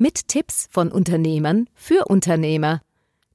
[0.00, 2.82] Mit Tipps von Unternehmern für Unternehmer.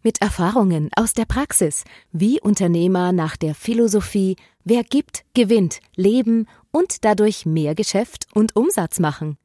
[0.02, 7.03] Mit Erfahrungen aus der Praxis, wie Unternehmer nach der Philosophie Wer gibt, gewinnt, leben und
[7.03, 9.38] dadurch mehr Geschäft und Umsatz machen.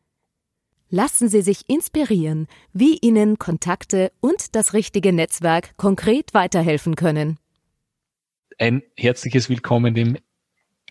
[0.90, 7.40] Lassen Sie sich inspirieren, wie Ihnen Kontakte und das richtige Netzwerk konkret weiterhelfen können.
[8.58, 10.18] Ein herzliches Willkommen dem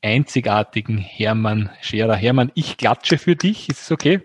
[0.03, 2.17] einzigartigen Hermann Scherer.
[2.17, 3.69] Hermann, ich klatsche für dich.
[3.69, 4.23] Ist es okay?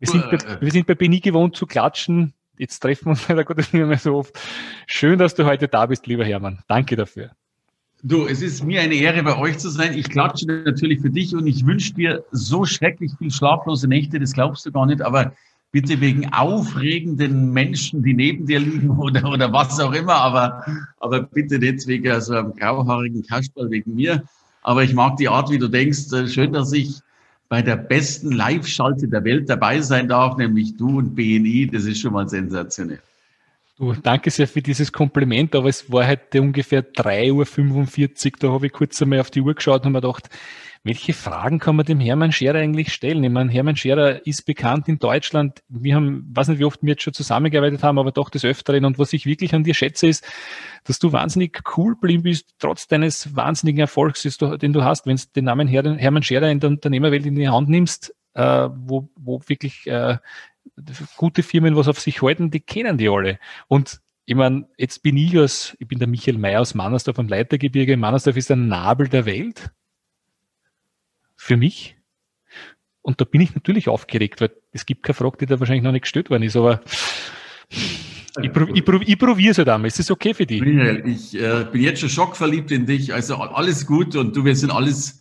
[0.00, 0.60] Wir sind, bei, äh.
[0.60, 2.32] wir sind bei Beni gewohnt zu klatschen.
[2.58, 4.38] Jetzt treffen wir uns leider Gottes nicht mehr so oft.
[4.86, 6.60] Schön, dass du heute da bist, lieber Hermann.
[6.66, 7.30] Danke dafür.
[8.02, 9.96] Du, es ist mir eine Ehre, bei euch zu sein.
[9.96, 14.32] Ich klatsche natürlich für dich und ich wünsche dir so schrecklich viel schlaflose Nächte, das
[14.32, 15.34] glaubst du gar nicht, aber
[15.70, 20.64] bitte wegen aufregenden Menschen, die neben dir liegen oder, oder was auch immer, aber,
[20.98, 24.22] aber bitte nicht wegen so einem grauhaarigen Kasperl wegen mir.
[24.62, 26.10] Aber ich mag die Art, wie du denkst.
[26.12, 27.00] Äh, schön, dass ich
[27.50, 31.68] bei der besten Live-Schalte der Welt dabei sein darf, nämlich du und BNI.
[31.70, 33.00] Das ist schon mal sensationell.
[33.76, 38.32] Du, danke sehr für dieses Kompliment, aber es war heute ungefähr 3.45 Uhr.
[38.38, 40.30] Da habe ich kurz einmal auf die Uhr geschaut und mir gedacht,
[40.84, 43.24] welche Fragen kann man dem Hermann Scherer eigentlich stellen?
[43.24, 45.60] Ich meine, Hermann Scherer ist bekannt in Deutschland.
[45.68, 48.84] Wir haben, weiß nicht, wie oft wir jetzt schon zusammengearbeitet haben, aber doch des Öfteren.
[48.84, 50.24] Und was ich wirklich an dir schätze, ist,
[50.84, 55.06] dass du wahnsinnig cool blieben bist, trotz deines wahnsinnigen Erfolgs, den du hast.
[55.06, 59.10] Wenn du den Namen Hermann Scherer in der Unternehmerwelt in die Hand nimmst, äh, wo,
[59.16, 60.18] wo wirklich äh,
[61.16, 63.38] gute Firmen was auf sich halten, die kennen die alle.
[63.68, 67.28] Und ich meine, jetzt bin ich aus, ich bin der Michael May aus Mannersdorf am
[67.28, 67.96] Leitergebirge.
[67.96, 69.70] Mannersdorf ist ein Nabel der Welt
[71.36, 71.96] für mich.
[73.02, 75.92] Und da bin ich natürlich aufgeregt, weil es gibt keine Frage, die da wahrscheinlich noch
[75.92, 76.80] nicht gestellt worden ist, aber
[78.42, 79.88] ich, prob, ich, prob, ich probiere es halt einmal.
[79.88, 80.60] Ist das okay für dich?
[80.60, 83.12] Michael, ich äh, bin jetzt schon schockverliebt in dich.
[83.14, 85.20] Also alles gut und du, wir sind alles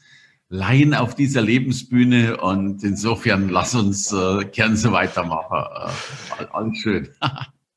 [0.50, 5.92] Laien auf dieser Lebensbühne und insofern lass uns äh, gern so weitermachen.
[6.40, 7.10] Äh, alles schön.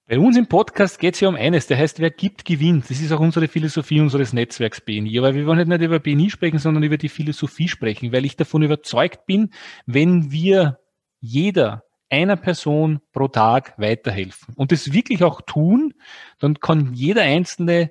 [0.08, 2.90] Bei uns im Podcast geht es ja um eines, der heißt, wer gibt, gewinnt.
[2.90, 5.18] Das ist auch unsere Philosophie unseres Netzwerks BNI.
[5.18, 8.36] Aber wir wollen halt nicht über BNI sprechen, sondern über die Philosophie sprechen, weil ich
[8.36, 9.50] davon überzeugt bin,
[9.86, 10.78] wenn wir
[11.20, 15.94] jeder einer Person pro Tag weiterhelfen und das wirklich auch tun,
[16.38, 17.90] dann kann jeder Einzelne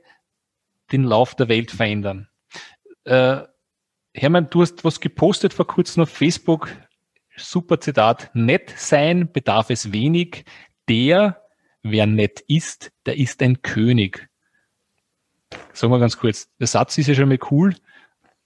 [0.92, 2.30] den Lauf der Welt verändern.
[3.04, 3.42] Äh,
[4.14, 6.70] Hermann, du hast was gepostet vor kurzem auf Facebook.
[7.36, 8.30] Super Zitat.
[8.36, 10.46] Nett sein bedarf es wenig.
[10.88, 11.42] Der,
[11.82, 14.30] wer nett ist, der ist ein König.
[15.74, 17.76] Sagen wir ganz kurz, der Satz ist ja schon mal cool.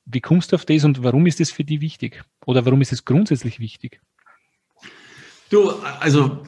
[0.05, 2.23] Wie kommst du auf das und warum ist das für dich wichtig?
[2.45, 3.99] Oder warum ist es grundsätzlich wichtig?
[5.49, 5.69] Du,
[5.99, 6.39] also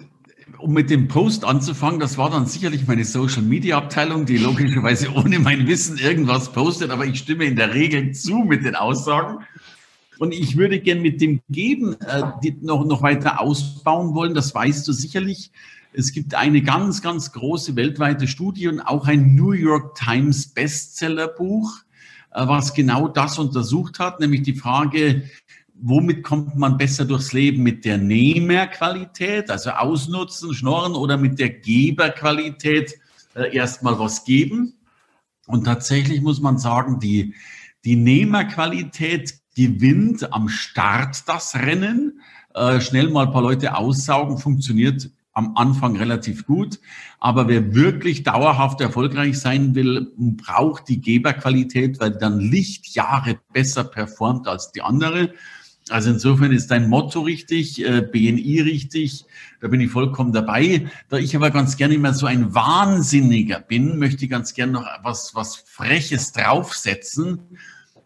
[0.57, 5.11] um mit dem Post anzufangen, das war dann sicherlich meine Social Media Abteilung, die logischerweise
[5.15, 9.45] ohne mein Wissen irgendwas postet, aber ich stimme in der Regel zu mit den Aussagen.
[10.17, 12.23] Und ich würde gern mit dem Geben äh,
[12.61, 14.33] noch, noch weiter ausbauen wollen.
[14.33, 15.51] Das weißt du sicherlich.
[15.93, 21.71] Es gibt eine ganz, ganz große weltweite Studie und auch ein New York Times Bestsellerbuch,
[22.31, 25.29] äh, was genau das untersucht hat, nämlich die Frage,
[25.81, 27.63] womit kommt man besser durchs Leben?
[27.63, 32.99] Mit der Nehmerqualität, also ausnutzen, schnorren oder mit der Geberqualität
[33.35, 34.73] äh, erstmal was geben?
[35.47, 37.33] Und tatsächlich muss man sagen, die,
[37.85, 42.21] die Nehmerqualität gewinnt am Start das Rennen.
[42.53, 46.79] Äh, schnell mal ein paar Leute aussaugen, funktioniert am Anfang relativ gut.
[47.19, 54.47] Aber wer wirklich dauerhaft erfolgreich sein will, braucht die Geberqualität, weil dann Lichtjahre besser performt
[54.47, 55.33] als die andere.
[55.89, 59.25] Also insofern ist dein Motto richtig, äh, BNI richtig,
[59.61, 60.87] da bin ich vollkommen dabei.
[61.09, 64.85] Da ich aber ganz gerne immer so ein Wahnsinniger bin, möchte ich ganz gerne noch
[65.03, 67.39] was, was Freches draufsetzen.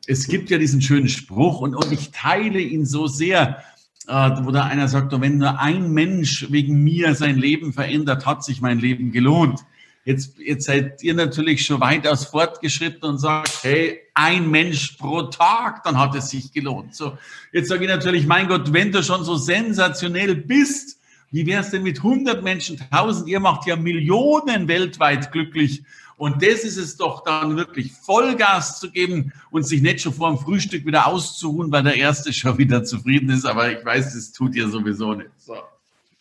[0.07, 3.63] Es gibt ja diesen schönen Spruch und, und ich teile ihn so sehr,
[4.07, 8.43] äh, wo da einer sagt, wenn nur ein Mensch wegen mir sein Leben verändert, hat
[8.43, 9.61] sich mein Leben gelohnt.
[10.03, 15.83] Jetzt, jetzt seid ihr natürlich schon weitaus fortgeschritten und sagt, hey, ein Mensch pro Tag,
[15.83, 16.95] dann hat es sich gelohnt.
[16.95, 17.17] So,
[17.51, 20.99] jetzt sage ich natürlich, mein Gott, wenn du schon so sensationell bist,
[21.29, 23.29] wie wäre es denn mit 100 Menschen, 1000?
[23.29, 25.83] Ihr macht ja Millionen weltweit glücklich.
[26.17, 30.29] Und das ist es doch dann wirklich Vollgas zu geben und sich nicht schon vor
[30.29, 33.45] dem Frühstück wieder auszuruhen, weil der Erste schon wieder zufrieden ist.
[33.45, 35.29] Aber ich weiß, das tut ihr sowieso nicht.
[35.37, 35.55] So.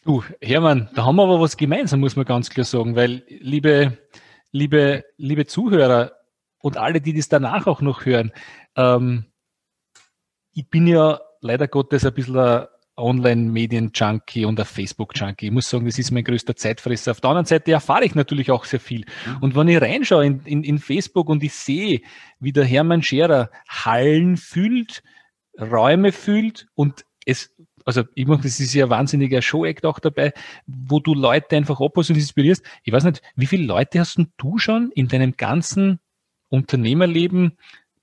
[0.03, 3.99] Du, Hermann, da haben wir aber was gemeinsam, muss man ganz klar sagen, weil, liebe,
[4.51, 6.13] liebe, liebe Zuhörer
[6.63, 8.33] und alle, die das danach auch noch hören,
[8.77, 9.27] ähm,
[10.53, 12.67] ich bin ja leider Gottes ein bisschen ein
[12.97, 15.47] Online-Medien-Junkie und ein Facebook-Junkie.
[15.47, 17.11] Ich muss sagen, das ist mein größter Zeitfresser.
[17.11, 19.05] Auf der anderen Seite erfahre ich natürlich auch sehr viel.
[19.43, 22.01] Und wenn ich reinschaue in, in, in Facebook und ich sehe,
[22.41, 25.03] wie der Hermann Scherer Hallen füllt,
[25.59, 27.55] Räume füllt und es
[27.97, 30.33] also ich mache, das ist ja ein wahnsinniger Show-Act auch dabei,
[30.67, 32.65] wo du Leute einfach abholst und inspirierst.
[32.85, 35.99] Ich weiß nicht, wie viele Leute hast du schon in deinem ganzen
[36.49, 37.59] Unternehmerleben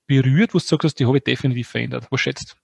[0.06, 2.06] berührt, wo du sagst, die habe ich definitiv verändert?
[2.10, 2.56] Was schätzt?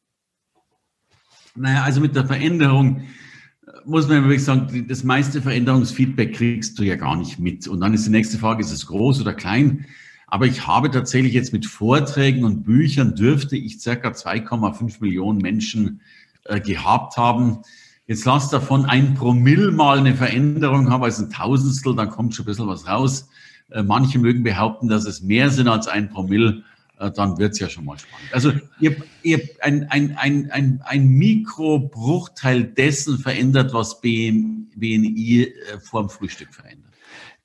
[1.54, 6.82] Naja, also mit der Veränderung äh, muss man wirklich sagen, das meiste Veränderungsfeedback kriegst du
[6.82, 7.68] ja gar nicht mit.
[7.68, 9.86] Und dann ist die nächste Frage, ist es groß oder klein?
[10.26, 16.00] Aber ich habe tatsächlich jetzt mit Vorträgen und Büchern dürfte ich circa 2,5 Millionen Menschen
[16.44, 17.62] äh, gehabt haben.
[18.06, 22.44] Jetzt lass davon ein Promille mal eine Veränderung haben, also ein Tausendstel, dann kommt schon
[22.44, 23.28] ein bisschen was raus.
[23.70, 26.62] Äh, manche mögen behaupten, dass es mehr sind als ein Promille,
[26.98, 28.32] äh, dann wird's ja schon mal spannend.
[28.32, 36.02] Also ihr, ihr ein, ein, ein, ein, ein Mikrobruchteil dessen verändert, was BNI äh, vor
[36.02, 36.83] dem Frühstück verändert.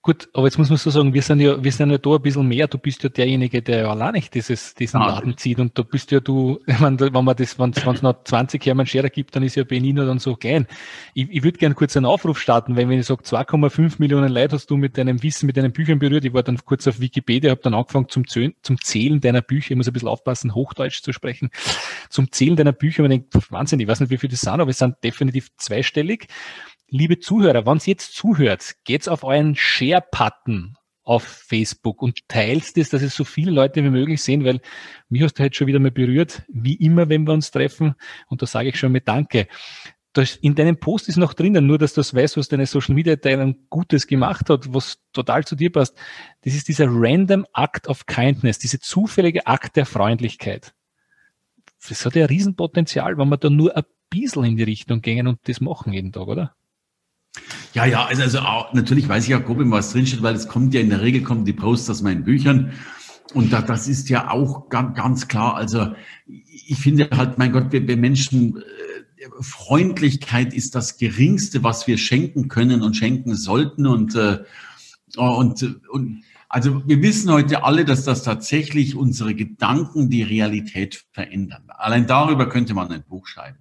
[0.10, 2.22] Gut, aber jetzt muss man so sagen, wir sind ja, wir sind ja da ein
[2.24, 2.68] bisschen mehr.
[2.68, 5.60] Du bist ja derjenige, der ja allein nicht dieses, diesen ah, Laden zieht.
[5.60, 8.88] Und da bist ja du, ich meine, wenn man das, wenn es noch 20 Hermann
[8.88, 10.66] Scherer gibt, dann ist ja Benino dann so klein.
[11.14, 14.56] Ich, ich würde gerne kurz einen Aufruf starten, weil wenn ich sage, 2,5 Millionen Leute
[14.56, 16.26] hast du mit deinem Wissen, mit deinen Büchern berührt.
[16.26, 19.74] Ich war dann kurz auf Wikipedia, habe dann angefangen zum, Zählen, zum Zählen deiner Bücher.
[19.74, 21.52] Ich muss ein bisschen aufpassen, Hochdeutsch zu sprechen.
[22.10, 23.04] Zum Zählen deiner Bücher.
[23.04, 26.30] Man denkt, Wahnsinn, ich weiß nicht, wie viele das sind, aber es sind definitiv zweistellig.
[26.92, 32.90] Liebe Zuhörer, wenn ihr jetzt zuhört, geht's auf euren Share-Button auf Facebook und teilt das,
[32.90, 34.60] dass es so viele Leute wie möglich sehen, weil
[35.08, 37.94] mich hast du heute schon wieder mal berührt, wie immer, wenn wir uns treffen.
[38.28, 39.48] Und da sage ich schon mit Danke.
[40.14, 42.96] Das, in deinem Post ist noch drinnen, nur dass du das weißt, was deine Social
[42.96, 45.96] Media Teilung Gutes gemacht hat, was total zu dir passt.
[46.42, 50.74] Das ist dieser random Act of Kindness, diese zufällige Akt der Freundlichkeit.
[51.88, 55.28] Das hat ja ein Riesenpotenzial, wenn wir da nur ein bisschen in die Richtung gehen
[55.28, 56.56] und das machen jeden Tag, oder?
[57.74, 60.74] Ja, ja, also, also auch, natürlich weiß ich ja grob, was drinsteht, weil es kommt
[60.74, 62.74] ja in der Regel, kommen die Posts aus meinen Büchern.
[63.34, 65.56] Und da, das ist ja auch ganz, ganz klar.
[65.56, 65.94] Also
[66.26, 68.62] ich finde halt, mein Gott, wir, wir Menschen, äh,
[69.42, 73.86] Freundlichkeit ist das Geringste, was wir schenken können und schenken sollten.
[73.86, 74.40] Und, äh,
[75.16, 81.64] und, und also wir wissen heute alle, dass das tatsächlich unsere Gedanken die Realität verändern.
[81.68, 83.60] Allein darüber könnte man ein Buch schreiben.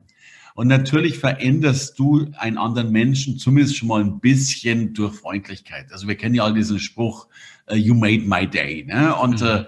[0.59, 5.93] Und natürlich veränderst du einen anderen Menschen zumindest schon mal ein bisschen durch Freundlichkeit.
[5.93, 7.29] Also wir kennen ja all diesen Spruch,
[7.71, 8.85] uh, you made my day.
[8.85, 9.15] Ne?
[9.15, 9.47] Und, mhm.
[9.47, 9.65] äh,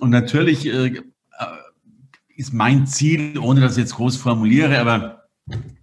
[0.00, 1.02] und natürlich äh, äh,
[2.34, 5.28] ist mein Ziel, ohne dass ich jetzt groß formuliere, aber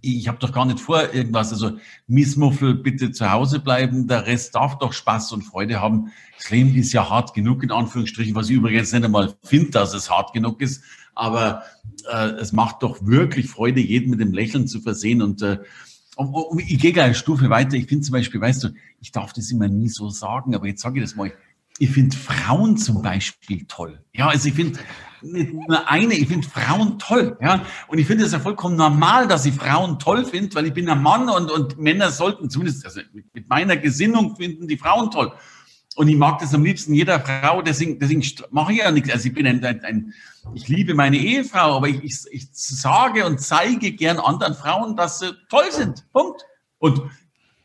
[0.00, 4.56] ich habe doch gar nicht vor, irgendwas, also Missmuffel bitte zu Hause bleiben, der Rest
[4.56, 6.10] darf doch Spaß und Freude haben.
[6.36, 9.94] Das Leben ist ja hart genug, in Anführungsstrichen, was ich übrigens nicht einmal finde, dass
[9.94, 10.82] es hart genug ist
[11.14, 11.62] aber
[12.10, 15.58] äh, es macht doch wirklich Freude, jeden mit dem Lächeln zu versehen und äh,
[16.58, 17.76] ich gehe gleich eine Stufe weiter.
[17.76, 18.68] Ich finde zum Beispiel, weißt du,
[19.00, 21.32] ich darf das immer nie so sagen, aber jetzt sage ich das mal.
[21.78, 24.02] Ich finde Frauen zum Beispiel toll.
[24.12, 24.80] Ja, also ich finde
[25.22, 27.38] nicht nur eine, ich finde Frauen toll.
[27.40, 30.74] Ja, und ich finde es ja vollkommen normal, dass ich Frauen toll finde, weil ich
[30.74, 33.00] bin ein Mann und, und Männer sollten zumindest, also
[33.32, 35.32] mit meiner Gesinnung finden die Frauen toll.
[35.96, 39.10] Und ich mag das am liebsten jeder Frau, deswegen, deswegen mache ich ja nichts.
[39.10, 40.14] Also ich bin ein, ein, ein
[40.54, 45.18] ich liebe meine Ehefrau, aber ich, ich, ich sage und zeige gern anderen Frauen, dass
[45.18, 46.06] sie toll sind.
[46.12, 46.44] Punkt.
[46.78, 47.02] Und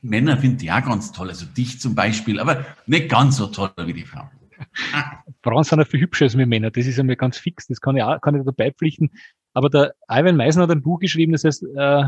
[0.02, 3.72] Männer finden die auch ganz toll, also dich zum Beispiel, aber nicht ganz so toll
[3.86, 4.30] wie die Frauen.
[5.44, 7.82] Frauen sind ja viel hübscher als wir Männer, das ist ja mir ganz fix, das
[7.82, 9.12] kann ich, auch, kann ich dabei pflichten.
[9.54, 12.06] Aber der Ivan Meisner hat ein Buch geschrieben, das heißt äh,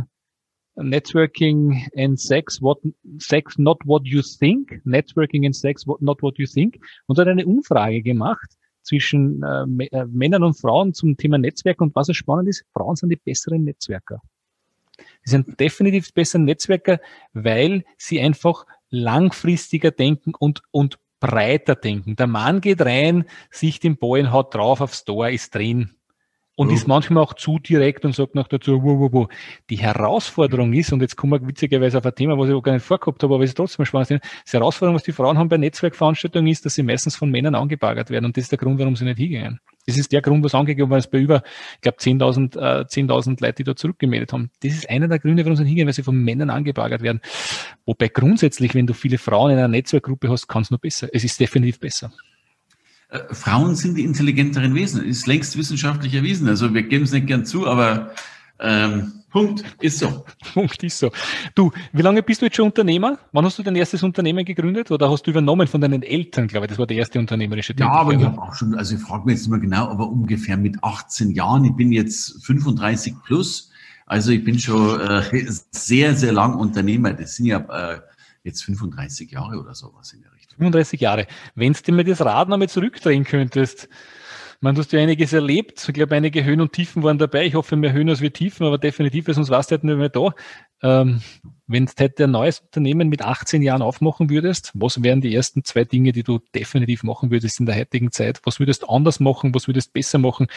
[0.78, 2.80] Networking and Sex, what,
[3.20, 7.28] Sex not what you think, Networking and Sex what, not what you think und hat
[7.28, 8.50] eine Umfrage gemacht
[8.84, 12.96] zwischen äh, äh, Männern und Frauen zum Thema Netzwerk und was so spannend ist, Frauen
[12.96, 14.22] sind die besseren Netzwerker.
[15.24, 17.00] Sie sind definitiv bessere Netzwerker,
[17.34, 22.16] weil sie einfach langfristiger denken und, und breiter denken.
[22.16, 25.97] Der Mann geht rein, sich den Ballen haut drauf aufs Tor, ist drin
[26.58, 26.76] und ja.
[26.76, 29.28] ist manchmal auch zu direkt und sagt noch dazu, wo, wo, wo.
[29.70, 32.74] Die Herausforderung ist, und jetzt kommen wir witzigerweise auf ein Thema, was ich auch gar
[32.74, 34.10] nicht vorgehabt habe, aber es ist trotzdem spannend.
[34.10, 38.10] Die Herausforderung, was die Frauen haben bei Netzwerkveranstaltungen, ist, dass sie meistens von Männern angebagert
[38.10, 38.26] werden.
[38.26, 39.60] Und das ist der Grund, warum sie nicht hingehen.
[39.86, 41.44] Das ist der Grund, was angegeben war, es bei über,
[41.76, 44.50] ich glaube, 10.000 äh, 10.000 Leute, die da zurückgemeldet haben.
[44.64, 47.22] Das ist einer der Gründe, warum sie nicht hingehen, weil sie von Männern angebagert werden.
[47.86, 51.08] Wobei grundsätzlich, wenn du viele Frauen in einer Netzwerkgruppe hast, kann es nur besser.
[51.14, 52.12] Es ist definitiv besser.
[53.10, 55.04] Äh, Frauen sind die intelligenteren Wesen.
[55.04, 56.48] Ist längst wissenschaftlich erwiesen.
[56.48, 58.12] Also wir geben es nicht gern zu, aber
[58.60, 59.64] ähm, Punkt.
[59.82, 60.26] Ist so.
[60.54, 61.12] Punkt ist so.
[61.54, 63.20] Du, wie lange bist du jetzt schon Unternehmer?
[63.34, 66.66] Wann hast du dein erstes Unternehmen gegründet oder hast du übernommen von deinen Eltern, glaube
[66.66, 67.94] ich, das war der erste unternehmerische Tätigkeit?
[67.94, 70.58] Ja, aber ich habe auch schon, also ich frage mich jetzt immer genau, aber ungefähr
[70.58, 73.70] mit 18 Jahren, ich bin jetzt 35 plus,
[74.06, 77.14] also ich bin schon äh, sehr, sehr lang Unternehmer.
[77.14, 78.00] Das sind ja äh,
[78.44, 80.37] jetzt 35 Jahre oder sowas in der Richtung.
[80.58, 81.28] 35 Jahre.
[81.56, 83.90] Wenn du dir mal das Rad nochmal zurückdrehen könntest,
[84.60, 85.86] man, du hast ja einiges erlebt.
[85.88, 87.46] Ich glaube, einige Höhen und Tiefen waren dabei.
[87.46, 90.10] Ich hoffe, mehr Höhen als wir Tiefen, aber definitiv, sonst warst du halt nicht mehr
[90.10, 90.34] da.
[90.82, 91.22] Ähm,
[91.68, 95.64] wenn du heute ein neues Unternehmen mit 18 Jahren aufmachen würdest, was wären die ersten
[95.64, 98.42] zwei Dinge, die du definitiv machen würdest in der heutigen Zeit?
[98.46, 99.54] Was würdest du anders machen?
[99.54, 100.48] Was würdest du besser machen?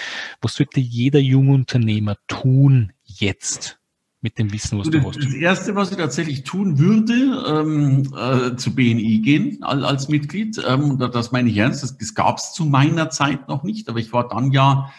[0.40, 3.79] Was sollte jeder junge Unternehmer tun jetzt?
[4.22, 5.16] Mit dem Wissen, was du hast?
[5.16, 10.60] Das Erste, was ich tatsächlich tun würde, ähm, äh, zu BNI gehen als Mitglied.
[10.66, 11.82] Ähm, das meine ich ernst.
[11.82, 14.92] Das, das gab es zu meiner Zeit noch nicht, aber ich war dann ja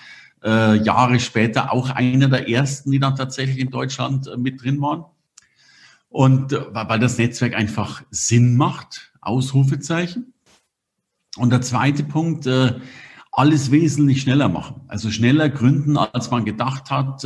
[0.44, 4.82] äh, Jahre später auch einer der ersten, die dann tatsächlich in Deutschland äh, mit drin
[4.82, 5.06] waren.
[6.10, 10.34] Und äh, weil das Netzwerk einfach Sinn macht, Ausrufezeichen.
[11.38, 12.74] Und der zweite Punkt, äh,
[13.32, 14.82] alles wesentlich schneller machen.
[14.88, 17.24] Also schneller gründen, als man gedacht hat.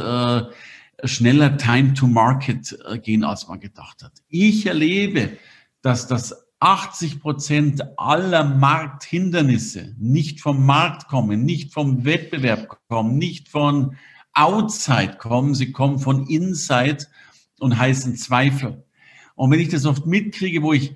[1.04, 4.14] Schneller Time to Market äh, gehen, als man gedacht hat.
[4.30, 5.38] Ich erlebe,
[5.82, 13.50] dass das 80 Prozent aller Markthindernisse nicht vom Markt kommen, nicht vom Wettbewerb kommen, nicht
[13.50, 13.98] von
[14.34, 17.06] Outside kommen, sie kommen von Inside
[17.60, 18.84] und heißen Zweifel.
[19.36, 20.96] Und wenn ich das oft mitkriege, wo ich,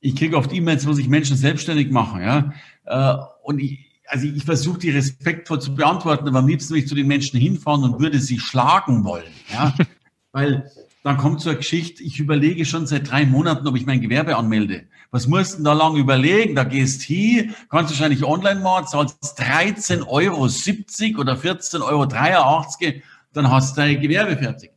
[0.00, 2.52] ich kriege oft E-Mails, wo sich Menschen selbstständig machen, ja,
[2.86, 6.88] äh, und ich, also ich versuche die respektvoll zu beantworten, aber am liebsten würde ich
[6.88, 9.32] zu den Menschen hinfahren und würde sie schlagen wollen.
[9.52, 9.74] Ja?
[10.32, 10.70] Weil
[11.02, 14.36] dann kommt so eine Geschichte, ich überlege schon seit drei Monaten, ob ich mein Gewerbe
[14.36, 14.84] anmelde.
[15.10, 16.54] Was musst du denn da lange überlegen?
[16.54, 20.42] Da gehst hier, kannst wahrscheinlich online machen, zahlst 13,70 Euro
[21.20, 22.06] oder 14,83 Euro,
[23.32, 24.70] dann hast du dein Gewerbe fertig.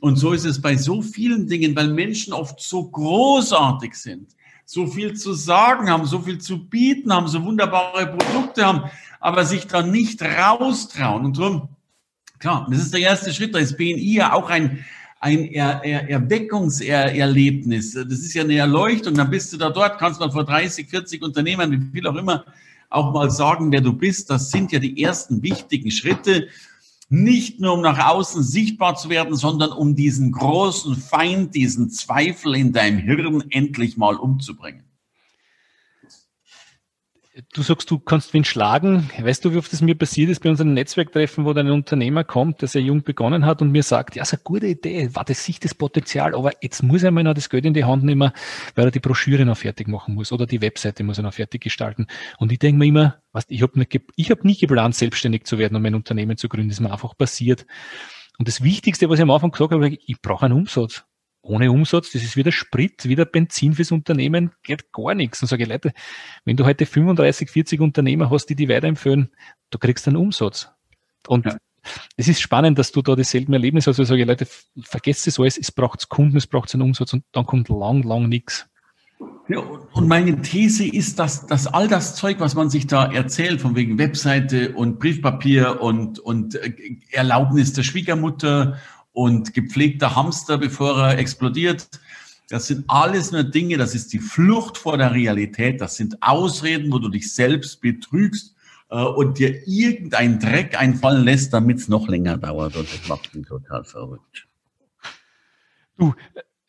[0.00, 4.34] Und so ist es bei so vielen Dingen, weil Menschen oft so großartig sind
[4.70, 8.82] so viel zu sagen haben, so viel zu bieten haben, so wunderbare Produkte haben,
[9.18, 11.24] aber sich da nicht raustrauen.
[11.24, 11.70] Und darum,
[12.38, 13.52] klar, das ist der erste Schritt.
[13.52, 14.84] Da ist BNI ja auch ein,
[15.18, 17.94] ein er er Erweckungserlebnis.
[17.94, 19.14] Das ist ja eine Erleuchtung.
[19.14, 22.44] Dann bist du da dort, kannst mal vor 30, 40 Unternehmern, wie viel auch immer,
[22.90, 24.30] auch mal sagen, wer du bist.
[24.30, 26.46] Das sind ja die ersten wichtigen Schritte
[27.10, 32.54] nicht nur um nach außen sichtbar zu werden, sondern um diesen großen Feind, diesen Zweifel
[32.54, 34.84] in deinem Hirn endlich mal umzubringen.
[37.52, 39.10] Du sagst, du kannst wen schlagen.
[39.18, 42.24] Weißt du, wie oft das mir passiert ist bei unseren Netzwerktreffen, wo dann ein Unternehmer
[42.24, 45.24] kommt, der sehr jung begonnen hat und mir sagt, ja, ist eine gute Idee, war
[45.24, 48.04] das sich das Potenzial, aber jetzt muss er mal noch das Geld in die Hand
[48.04, 48.32] nehmen,
[48.74, 51.62] weil er die Broschüre noch fertig machen muss oder die Webseite muss er noch fertig
[51.62, 52.06] gestalten.
[52.38, 55.84] Und ich denke mir immer, was, ich habe hab nie geplant, selbstständig zu werden, um
[55.84, 56.68] ein Unternehmen zu gründen.
[56.68, 57.66] Das ist mir einfach passiert.
[58.38, 61.04] Und das Wichtigste, was ich am Anfang gesagt habe, ich brauche einen Umsatz
[61.42, 65.40] ohne Umsatz, das ist wieder Sprit, wieder Benzin fürs Unternehmen, geht gar nichts.
[65.42, 65.92] Und sage ich, Leute,
[66.44, 69.30] wenn du heute 35, 40 Unternehmer hast, die die weiterempfehlen,
[69.70, 70.70] du kriegst einen Umsatz.
[71.26, 71.56] Und ja.
[72.16, 73.98] es ist spannend, dass du da dieselben Erlebnisse hast.
[73.98, 74.46] Also sage ich, Leute,
[74.82, 78.28] vergesst es alles, es braucht Kunden, es braucht einen Umsatz und dann kommt lang, lang
[78.28, 78.66] nichts.
[79.48, 83.60] Ja, und meine These ist, dass, dass all das Zeug, was man sich da erzählt,
[83.60, 86.72] von wegen Webseite und Briefpapier und, und äh,
[87.10, 88.78] Erlaubnis der Schwiegermutter
[89.12, 91.88] und gepflegter Hamster, bevor er explodiert.
[92.48, 96.92] Das sind alles nur Dinge, das ist die Flucht vor der Realität, das sind Ausreden,
[96.92, 98.56] wo du dich selbst betrügst
[98.90, 102.76] äh, und dir irgendein Dreck einfallen lässt, damit es noch länger dauert.
[102.76, 104.48] Und das macht mich total verrückt.
[105.96, 106.14] Du,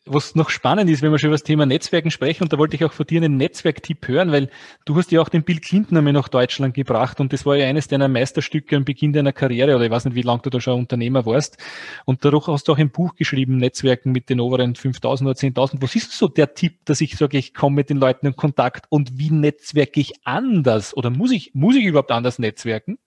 [0.04, 2.74] was noch spannend ist, wenn wir schon über das Thema Netzwerken sprechen, und da wollte
[2.74, 4.50] ich auch von dir einen Netzwerktipp hören, weil
[4.84, 7.66] du hast ja auch den Bill Clinton einmal nach Deutschland gebracht und das war ja
[7.66, 10.60] eines deiner Meisterstücke am Beginn deiner Karriere oder ich weiß nicht, wie lange du da
[10.60, 11.56] schon Unternehmer warst.
[12.04, 15.80] Und dadurch hast du auch ein Buch geschrieben, Netzwerken mit den oberen 5000 oder 10.000.
[15.80, 18.86] Was ist so der Tipp, dass ich sage, ich komme mit den Leuten in Kontakt
[18.88, 22.98] und wie netzwerke ich anders oder muss ich, muss ich überhaupt anders netzwerken?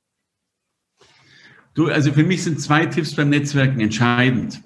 [1.73, 4.61] Du, also für mich sind zwei Tipps beim Netzwerken entscheidend.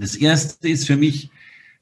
[0.00, 1.30] Das erste ist für mich,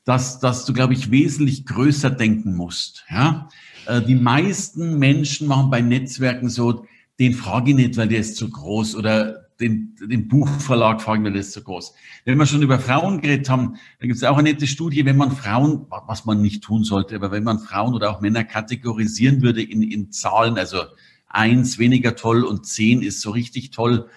[0.05, 3.05] dass, dass du, glaube ich, wesentlich größer denken musst.
[3.11, 3.49] Ja?
[3.87, 6.87] Äh, die meisten Menschen machen bei Netzwerken so,
[7.19, 11.33] den frage ich nicht, weil der ist zu groß oder den, den Buchverlag fragen, weil
[11.33, 11.95] der ist zu groß.
[12.25, 15.17] Wenn wir schon über Frauen geredet haben, da gibt es auch eine nette Studie, wenn
[15.17, 19.43] man Frauen, was man nicht tun sollte, aber wenn man Frauen oder auch Männer kategorisieren
[19.43, 20.83] würde in, in Zahlen, also
[21.29, 24.09] eins weniger toll und zehn ist so richtig toll,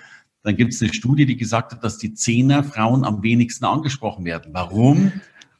[0.44, 4.26] dann gibt es eine Studie, die gesagt hat, dass die Zehner Frauen am wenigsten angesprochen
[4.26, 4.54] werden.
[4.54, 5.12] Warum?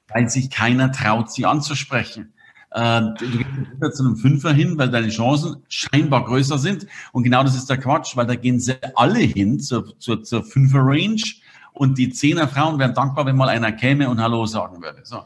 [0.08, 2.34] Weil sich keiner traut, sie anzusprechen.
[2.72, 3.38] Äh, du
[3.80, 6.88] gehst zu einem Fünfer hin, weil deine Chancen scheinbar größer sind.
[7.12, 10.44] Und genau das ist der Quatsch, weil da gehen sie alle hin zur, zur, zur
[10.44, 11.22] Fünfer-Range
[11.74, 15.02] und die Zehnerfrauen wären dankbar, wenn mal einer käme und Hallo sagen würde.
[15.04, 15.24] So.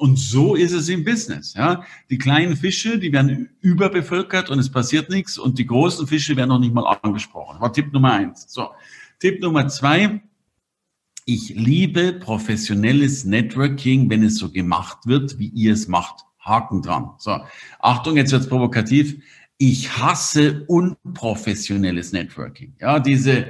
[0.00, 1.52] Und so ist es im Business.
[1.52, 1.84] Ja.
[2.08, 6.48] Die kleinen Fische, die werden überbevölkert und es passiert nichts und die großen Fische werden
[6.48, 7.60] noch nicht mal angesprochen.
[7.60, 8.46] War Tipp Nummer eins.
[8.48, 8.70] So.
[9.18, 10.22] Tipp Nummer zwei.
[11.26, 16.24] Ich liebe professionelles Networking, wenn es so gemacht wird, wie ihr es macht.
[16.38, 17.10] Haken dran.
[17.18, 17.36] So.
[17.78, 19.22] Achtung, jetzt wird's provokativ.
[19.58, 22.74] Ich hasse unprofessionelles Networking.
[22.80, 23.48] Ja, diese,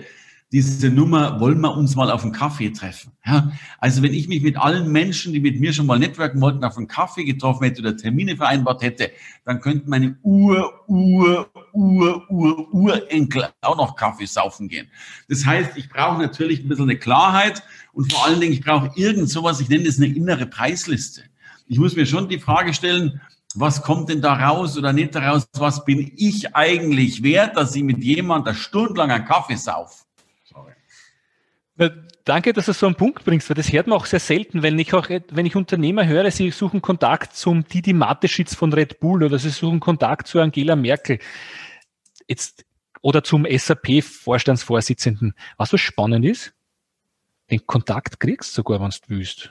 [0.53, 3.13] diese Nummer, wollen wir uns mal auf einen Kaffee treffen.
[3.25, 6.65] Ja, also wenn ich mich mit allen Menschen, die mit mir schon mal networken wollten,
[6.65, 9.13] auf einen Kaffee getroffen hätte oder Termine vereinbart hätte,
[9.45, 14.89] dann könnten meine Ur, Ur, Ur, Ur, Urenkel auch noch Kaffee saufen gehen.
[15.29, 18.91] Das heißt, ich brauche natürlich ein bisschen eine Klarheit und vor allen Dingen, ich brauche
[18.97, 21.23] irgend sowas, ich nenne das eine innere Preisliste.
[21.69, 23.21] Ich muss mir schon die Frage stellen,
[23.55, 25.49] was kommt denn da raus oder nicht daraus?
[25.55, 30.07] Was bin ich eigentlich wert, dass ich mit jemandem stundenlang einen Kaffee sauf?
[32.25, 34.79] Danke, dass du so einen Punkt bringst, weil das hört man auch sehr selten, wenn
[34.79, 39.25] ich auch, wenn ich Unternehmer höre, sie suchen Kontakt zum Didi Mateschitz von Red Bull
[39.25, 41.19] oder sie suchen Kontakt zu Angela Merkel.
[42.29, 42.67] Jetzt,
[43.01, 45.35] oder zum SAP-Vorstandsvorsitzenden.
[45.57, 46.53] Was so spannend ist,
[47.51, 49.51] den Kontakt kriegst du sogar, wenn du willst.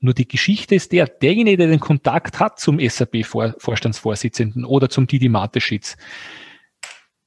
[0.00, 5.28] Nur die Geschichte ist der, derjenige, der den Kontakt hat zum SAP-Vorstandsvorsitzenden oder zum Didi
[5.28, 5.96] Mateschitz,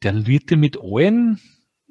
[0.03, 1.39] der wird dir mit allen,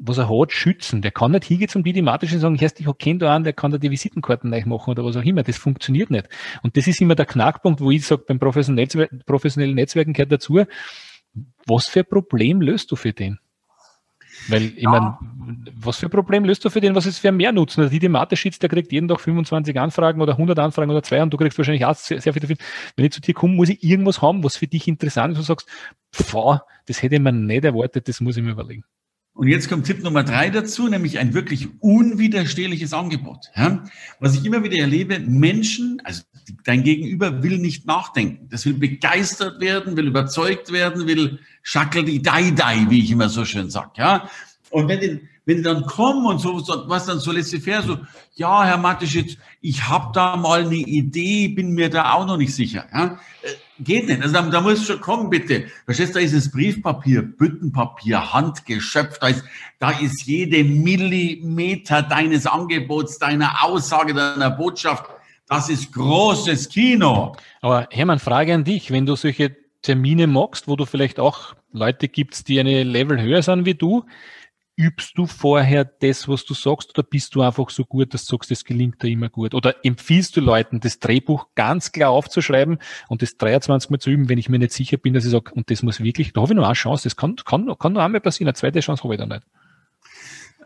[0.02, 1.02] was er hat, schützen.
[1.02, 3.52] Der kann nicht hingehen zum Didi Mateschitz und sagen, ich ich kenne da einen, der
[3.52, 5.42] kann da die Visitenkarten neu machen oder was auch immer.
[5.42, 6.28] Das funktioniert nicht.
[6.62, 10.64] Und das ist immer der Knackpunkt, wo ich sage, beim professionellen Netzwerken gehört dazu,
[11.66, 13.38] was für ein Problem löst du für den?
[14.48, 14.90] Weil, ich ja.
[14.90, 15.18] meine,
[15.74, 17.82] was für ein Problem löst du für den, was ist für mehr Nutzen?
[17.82, 21.30] Also die, Mathe-Sheets, der kriegt jeden Tag 25 Anfragen oder 100 Anfragen oder zwei und
[21.30, 22.56] du kriegst wahrscheinlich auch sehr, sehr viel dafür.
[22.96, 25.44] Wenn ich zu dir komme, muss ich irgendwas haben, was für dich interessant ist und
[25.44, 25.68] sagst,
[26.32, 28.84] boah, das hätte man nicht erwartet, das muss ich mir überlegen.
[29.32, 33.46] Und jetzt kommt Tipp Nummer drei dazu, nämlich ein wirklich unwiderstehliches Angebot.
[33.56, 33.84] Ja?
[34.18, 36.22] Was ich immer wieder erlebe, Menschen, also
[36.64, 38.48] dein Gegenüber will nicht nachdenken.
[38.50, 43.28] Das will begeistert werden, will überzeugt werden, will schackel die dai dai, wie ich immer
[43.28, 43.96] so schön sag.
[43.96, 44.28] Ja?
[44.70, 47.98] Und wenn die, wenn die dann kommen und so, was dann so laissez-faire, so,
[48.34, 52.54] ja, Herr Matischitz, ich habe da mal eine Idee, bin mir da auch noch nicht
[52.54, 52.86] sicher.
[52.92, 53.18] Ja?
[53.82, 54.22] Geht nicht.
[54.22, 55.64] Also da, da muss schon kommen, bitte.
[55.84, 59.44] Verstehst du, da ist es Briefpapier, Büttenpapier, handgeschöpft, da ist,
[59.78, 65.04] da ist jede Millimeter deines Angebots, deiner Aussage, deiner Botschaft.
[65.48, 67.34] Das ist großes Kino.
[67.60, 72.08] Aber Hermann, Frage an dich, wenn du solche Termine magst, wo du vielleicht auch Leute
[72.08, 74.04] gibst, die eine Level höher sind wie du,
[74.80, 78.36] übst du vorher das, was du sagst, oder bist du einfach so gut, dass du
[78.36, 79.54] sagst, das gelingt dir immer gut?
[79.54, 84.30] Oder empfiehlst du Leuten, das Drehbuch ganz klar aufzuschreiben und das 23 Mal zu üben,
[84.30, 86.52] wenn ich mir nicht sicher bin, dass ich sage, und das muss wirklich, da habe
[86.52, 89.14] ich noch eine Chance, das kann, kann, kann noch einmal passieren, eine zweite Chance habe
[89.14, 89.42] ich da nicht.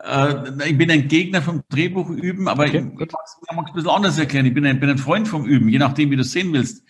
[0.01, 3.73] Äh, ich bin ein Gegner vom Drehbuch üben, aber okay, ich, ich mag es ein
[3.73, 4.45] bisschen anders erklären.
[4.45, 6.85] Ich bin ein, bin ein Freund vom Üben, je nachdem, wie du es sehen willst.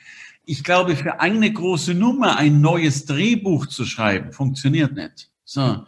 [0.45, 5.31] Ich glaube, für eine große Nummer ein neues Drehbuch zu schreiben, funktioniert nicht.
[5.43, 5.85] So.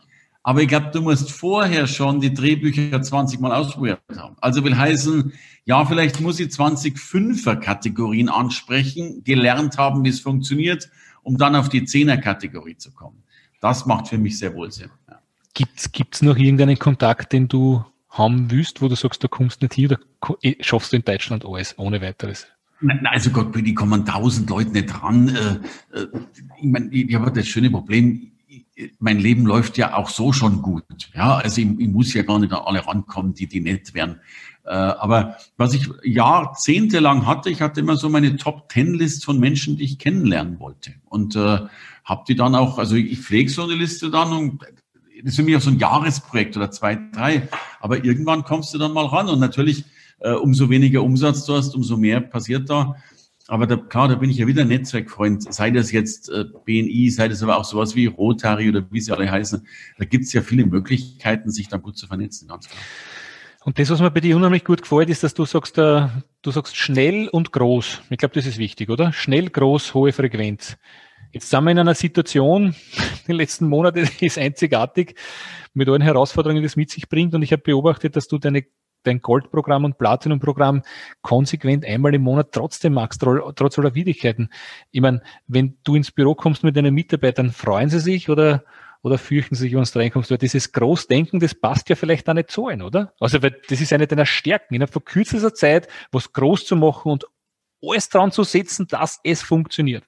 [0.48, 4.38] Aber ich glaube, du musst vorher schon die Drehbücher 20 Mal ausprobiert haben.
[4.40, 5.34] Also will heißen,
[5.66, 10.90] ja, vielleicht muss ich 20 Fünfer-Kategorien ansprechen, gelernt haben, wie es funktioniert,
[11.22, 13.24] um dann auf die Zehner-Kategorie zu kommen.
[13.60, 14.90] Das macht für mich sehr wohl Sinn.
[15.10, 15.20] Ja.
[15.54, 19.74] Gibt es noch irgendeinen Kontakt, den du haben willst, wo du sagst, du kommst nicht
[19.74, 22.48] hier oder eh, schaffst du in Deutschland alles ohne weiteres?
[22.80, 25.28] Nein, also Gott, die kommen tausend Leute nicht dran.
[25.28, 26.08] Äh, äh,
[26.58, 28.32] ich meine, ich habe das schöne Problem,
[29.00, 30.84] mein Leben läuft ja auch so schon gut.
[31.16, 34.22] Ja, also ich, ich muss ja gar nicht an alle rankommen, die, die nett wären.
[34.66, 39.86] Äh, aber was ich jahrzehntelang hatte, ich hatte immer so meine Top-Ten-List von Menschen, die
[39.86, 40.94] ich kennenlernen wollte.
[41.06, 41.60] Und äh,
[42.04, 44.62] habe die dann auch, also ich pflege so eine Liste dann und
[45.24, 47.48] das ist für mich auch so ein Jahresprojekt oder zwei, drei.
[47.80, 49.84] Aber irgendwann kommst du dann mal ran und natürlich,
[50.20, 52.96] äh, umso weniger Umsatz du hast, umso mehr passiert da.
[53.48, 55.54] Aber da, klar, da bin ich ja wieder Netzwerkfreund.
[55.54, 59.14] Sei das jetzt äh, BNI, sei das aber auch sowas wie Rotary oder wie sie
[59.14, 59.66] alle heißen.
[59.98, 62.82] Da gibt es ja viele Möglichkeiten, sich dann gut zu vernetzen, ganz klar.
[63.64, 66.08] Und das, was mir bei dir unheimlich gut gefällt, ist, dass du sagst, äh,
[66.42, 68.02] du sagst schnell und groß.
[68.10, 69.12] Ich glaube, das ist wichtig, oder?
[69.12, 70.78] Schnell, groß, hohe Frequenz.
[71.34, 72.76] Jetzt sind wir in einer Situation,
[73.28, 75.16] die letzten Monate ist einzigartig,
[75.74, 77.36] mit allen Herausforderungen, die es mit sich bringt.
[77.36, 78.64] Und ich habe beobachtet, dass du deine
[79.08, 80.84] dein Goldprogramm und Platinumprogramm
[81.22, 84.50] konsequent einmal im Monat trotzdem magst, trotz aller Widrigkeiten.
[84.92, 88.64] Ich meine, wenn du ins Büro kommst mit deinen Mitarbeitern, freuen sie sich oder
[89.04, 92.52] oder fürchten sich, wenn du reinkommst, weil dieses Großdenken, das passt ja vielleicht auch nicht
[92.52, 93.14] so ein, oder?
[93.20, 97.12] Also, weil das ist eine deiner Stärken, innerhalb von kürzester Zeit was groß zu machen
[97.12, 97.26] und
[97.82, 100.04] alles dran zu setzen, dass es funktioniert.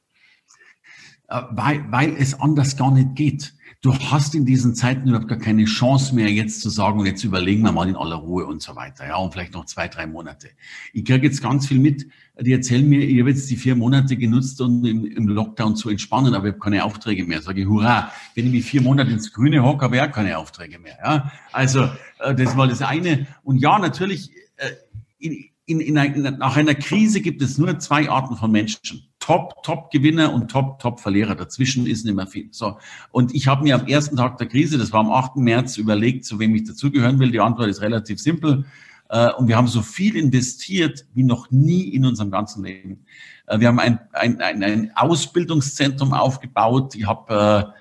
[1.29, 3.53] Äh, weil, weil es anders gar nicht geht.
[3.81, 7.61] Du hast in diesen Zeiten überhaupt gar keine Chance mehr, jetzt zu sagen, jetzt überlegen
[7.61, 9.07] wir mal in aller Ruhe und so weiter.
[9.07, 10.49] Ja, und vielleicht noch zwei, drei Monate.
[10.91, 12.07] Ich kriege jetzt ganz viel mit,
[12.39, 16.33] die erzählen mir, ich habe jetzt die vier Monate genutzt, um im, Lockdown zu entspannen,
[16.33, 17.41] aber ich habe keine Aufträge mehr.
[17.41, 20.37] Sage ich, hurra, wenn ich mich vier Monate ins Grüne hocke, habe ich auch keine
[20.37, 20.97] Aufträge mehr.
[21.01, 21.89] Ja, also
[22.19, 23.27] äh, das war das eine.
[23.43, 24.71] Und ja, natürlich, äh,
[25.19, 29.08] in, in, in, nach einer Krise gibt es nur zwei Arten von Menschen.
[29.29, 31.35] Top, Top-Gewinner und Top, Top-Verlierer.
[31.35, 32.47] Dazwischen ist nicht mehr viel.
[32.49, 32.79] So.
[33.11, 35.35] Und ich habe mir am ersten Tag der Krise, das war am 8.
[35.35, 37.29] März, überlegt, zu wem ich dazugehören will.
[37.29, 38.65] Die Antwort ist relativ simpel.
[39.07, 43.05] Äh, und wir haben so viel investiert wie noch nie in unserem ganzen Leben.
[43.45, 46.95] Äh, wir haben ein, ein, ein, ein Ausbildungszentrum aufgebaut.
[46.95, 47.71] Ich habe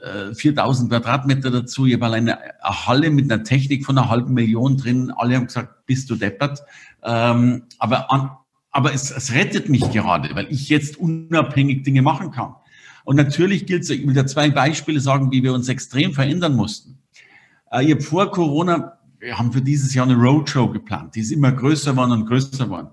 [0.00, 1.86] äh, 4000 Quadratmeter dazu.
[1.86, 5.12] Ich habe alleine eine Halle mit einer Technik von einer halben Million drin.
[5.16, 6.60] Alle haben gesagt, bist du deppert.
[7.04, 8.30] Ähm, aber an,
[8.70, 12.54] aber es, es rettet mich gerade, weil ich jetzt unabhängig Dinge machen kann.
[13.04, 16.54] Und natürlich gilt es, ich will da zwei Beispiele sagen, wie wir uns extrem verändern
[16.54, 16.98] mussten.
[17.70, 21.14] Äh, habe vor Corona wir haben für dieses Jahr eine Roadshow geplant.
[21.14, 22.88] Die ist immer größer geworden und größer geworden.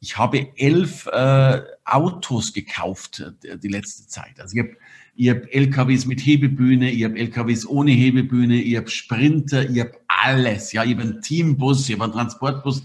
[0.00, 4.40] Ich habe elf äh, Autos gekauft äh, die letzte Zeit.
[4.40, 4.76] Also ich habe
[5.18, 9.92] ich hab LKWs mit Hebebühne, ich habe LKWs ohne Hebebühne, ich habe Sprinter, ich habe
[10.06, 10.72] alles.
[10.72, 12.82] Ja, ich habe einen Teambus, ich habe einen Transportbus.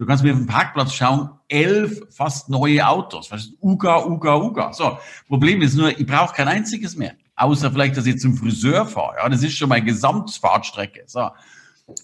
[0.00, 3.30] Du kannst mir auf dem Parkplatz schauen, elf fast neue Autos.
[3.60, 4.72] Uga, Uga, Uga.
[4.72, 7.12] So, Problem ist nur, ich brauche kein einziges mehr.
[7.36, 9.16] Außer vielleicht, dass ich zum Friseur fahre.
[9.18, 11.04] Ja, das ist schon meine Gesamtfahrtstrecke.
[11.06, 11.28] So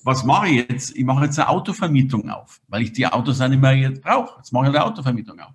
[0.03, 0.97] was mache ich jetzt?
[0.97, 4.37] Ich mache jetzt eine Autovermietung auf, weil ich die Autos auch nicht mehr jetzt brauche.
[4.39, 5.53] Jetzt mache ich eine Autovermietung auf.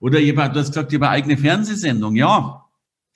[0.00, 2.14] Oder jemand, du hast gesagt, eine eigene Fernsehsendung.
[2.16, 2.65] Ja,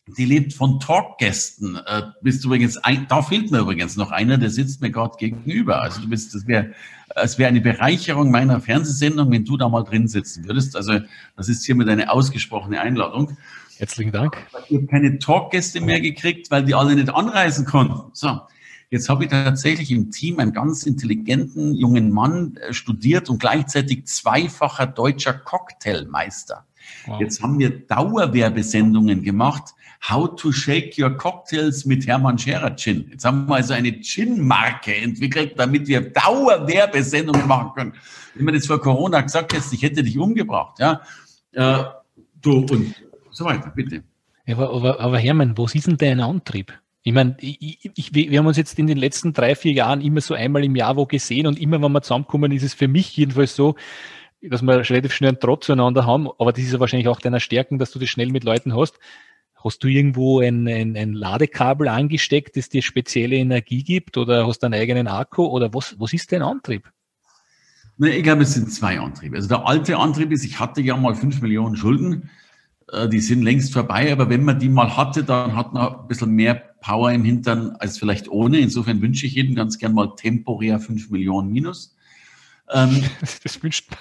[0.06, 1.76] die lebt von Talkgästen.
[1.76, 5.82] Äh, bist übrigens ein, da fehlt mir übrigens noch einer, der sitzt mir gerade gegenüber.
[5.82, 6.72] Also du bist, das wäre,
[7.14, 10.76] es wäre eine Bereicherung meiner Fernsehsendung, wenn du da mal drin sitzen würdest.
[10.76, 11.00] Also
[11.36, 13.36] das ist hiermit eine ausgesprochene Einladung.
[13.78, 14.36] Herzlichen Dank.
[14.68, 18.10] Ich habe keine Talkgäste mehr gekriegt, weil die alle nicht anreisen konnten.
[18.12, 18.40] So.
[18.90, 24.06] Jetzt habe ich tatsächlich im Team einen ganz intelligenten jungen Mann äh, studiert und gleichzeitig
[24.06, 26.66] zweifacher deutscher Cocktailmeister.
[27.06, 27.20] Wow.
[27.20, 29.74] Jetzt haben wir Dauerwerbesendungen gemacht.
[30.08, 33.08] How to shake your cocktails mit Hermann Scherer Gin.
[33.10, 37.94] Jetzt haben wir also eine Gin-Marke entwickelt, damit wir Dauerwerbesendungen machen können.
[38.34, 41.02] Wenn man das vor Corona gesagt hätte, ich hätte dich umgebracht, ja.
[41.52, 41.84] Äh,
[42.40, 42.94] du und
[43.30, 44.02] so weiter, bitte.
[44.46, 46.72] Ja, aber, aber, Hermann, was ist denn dein Antrieb?
[47.02, 50.20] Ich meine, ich, ich, wir haben uns jetzt in den letzten drei, vier Jahren immer
[50.20, 53.16] so einmal im Jahr wo gesehen und immer, wenn wir zusammenkommen, ist es für mich
[53.16, 53.76] jedenfalls so,
[54.42, 57.40] dass wir relativ schnell einen Trott zueinander haben, aber das ist ja wahrscheinlich auch deiner
[57.40, 58.98] Stärken, dass du das schnell mit Leuten hast.
[59.62, 64.60] Hast du irgendwo ein, ein, ein Ladekabel angesteckt, das dir spezielle Energie gibt oder hast
[64.60, 66.90] du einen eigenen Akku oder was, was ist dein Antrieb?
[67.98, 69.36] Ich glaube, es sind zwei Antriebe.
[69.36, 72.30] Also der alte Antrieb ist, ich hatte ja mal fünf Millionen Schulden
[72.92, 76.08] äh, die sind längst vorbei, aber wenn man die mal hatte, dann hat man ein
[76.08, 78.58] bisschen mehr Power im Hintern als vielleicht ohne.
[78.58, 81.96] Insofern wünsche ich jedem ganz gern mal temporär fünf Millionen minus.
[82.72, 83.02] Ähm,
[83.42, 83.98] das wünscht man,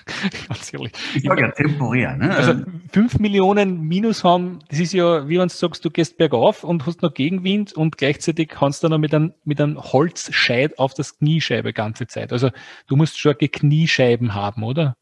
[0.48, 0.92] ganz ehrlich.
[1.16, 2.16] Ich sage ja temporär.
[2.16, 2.36] Ne?
[2.36, 2.54] Also
[2.92, 6.86] fünf Millionen Minus haben, das ist ja, wie wenn du sagst, du gehst bergauf und
[6.86, 11.18] hast noch Gegenwind und gleichzeitig kannst du noch mit einem, mit einem Holzscheit auf das
[11.18, 12.32] Kniescheibe ganze Zeit.
[12.32, 12.50] Also
[12.88, 14.96] du musst starke Kniescheiben haben, oder?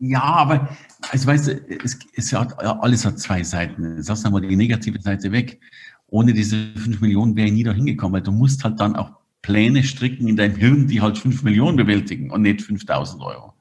[0.00, 0.68] Ja, aber
[1.10, 4.02] also weißt du, es, es hat, alles hat zwei Seiten.
[4.02, 5.60] Sagst du mal die negative Seite weg.
[6.08, 9.12] Ohne diese fünf Millionen wäre ich nie da hingekommen, weil du musst halt dann auch
[9.44, 13.52] Pläne stricken in deinem Hirn, die halt fünf Millionen bewältigen und nicht 5000 Euro.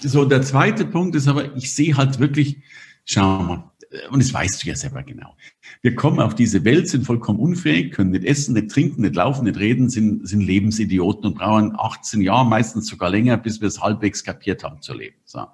[0.00, 2.58] So, der zweite Punkt ist aber, ich sehe halt wirklich,
[3.06, 3.70] schau mal,
[4.10, 5.36] und das weißt du ja selber genau.
[5.80, 9.44] Wir kommen auf diese Welt, sind vollkommen unfähig, können nicht essen, nicht trinken, nicht laufen,
[9.44, 13.80] nicht reden, sind, sind Lebensidioten und brauchen 18 Jahre, meistens sogar länger, bis wir es
[13.80, 15.16] halbwegs kapiert haben zu leben.
[15.24, 15.46] So.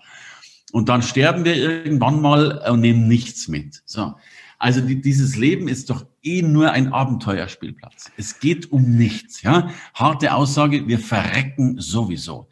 [0.73, 3.83] Und dann sterben wir irgendwann mal und nehmen nichts mit.
[3.85, 4.15] So.
[4.61, 8.13] Also die, dieses Leben ist doch eh nur ein Abenteuerspielplatz.
[8.17, 9.43] Es geht um nichts.
[9.43, 9.71] Ja?
[9.95, 12.49] Harte Aussage, wir verrecken sowieso.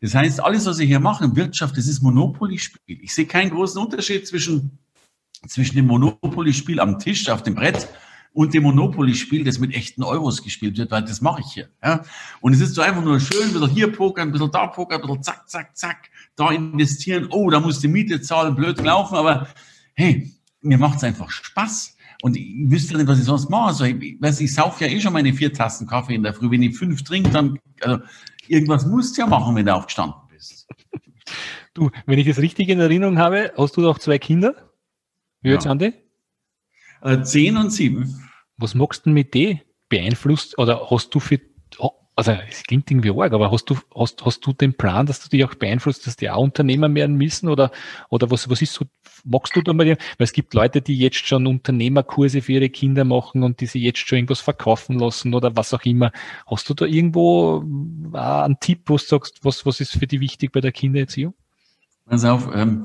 [0.00, 2.98] Das heißt, alles, was wir hier machen, Wirtschaft, das ist Monopoly-Spiel.
[3.00, 4.78] Ich sehe keinen großen Unterschied zwischen
[5.48, 7.88] zwischen dem Monopoly-Spiel am Tisch, auf dem Brett
[8.32, 11.68] und dem Monopoly-Spiel, das mit echten Euros gespielt wird, weil das mache ich hier.
[11.82, 12.04] Ja?
[12.40, 15.00] Und es ist so einfach nur schön, ein bisschen hier pokern, ein bisschen da pokern,
[15.00, 17.28] ein bisschen zack, zack, zack, da investieren.
[17.30, 19.48] Oh, da muss die Miete zahlen, blöd laufen, aber
[19.94, 21.96] hey, mir macht's einfach Spaß.
[22.22, 23.68] Und ich wüsste nicht, was ich sonst mache.
[23.68, 26.50] Also, ich, weiß, ich saufe ja eh schon meine vier Tassen Kaffee in der Früh.
[26.50, 27.98] Wenn ich fünf trinke, dann, also,
[28.46, 30.68] irgendwas musst du ja machen, wenn du aufgestanden bist.
[31.74, 34.74] Du, wenn ich das richtig in Erinnerung habe, hast du doch zwei Kinder?
[35.40, 35.94] Wie alt sind die?
[37.00, 38.28] Äh, zehn und sieben.
[38.58, 39.62] Was magst du denn mit denen?
[39.88, 41.40] Beeinflusst oder hast du für,
[42.14, 45.28] also es klingt irgendwie arg, aber hast du, hast, hast du den Plan, dass du
[45.28, 47.70] dich auch beeinflusst, dass die auch Unternehmer werden müssen oder,
[48.10, 48.84] oder was, was ist so,
[49.24, 53.04] magst du da mal, weil es gibt Leute, die jetzt schon Unternehmerkurse für ihre Kinder
[53.04, 56.12] machen und die sich jetzt schon irgendwas verkaufen lassen oder was auch immer.
[56.46, 57.64] Hast du da irgendwo
[58.12, 61.34] äh, einen Tipp, wo du sagst, was, was ist für dich wichtig bei der Kindererziehung?
[62.06, 62.84] Pass auf, ähm,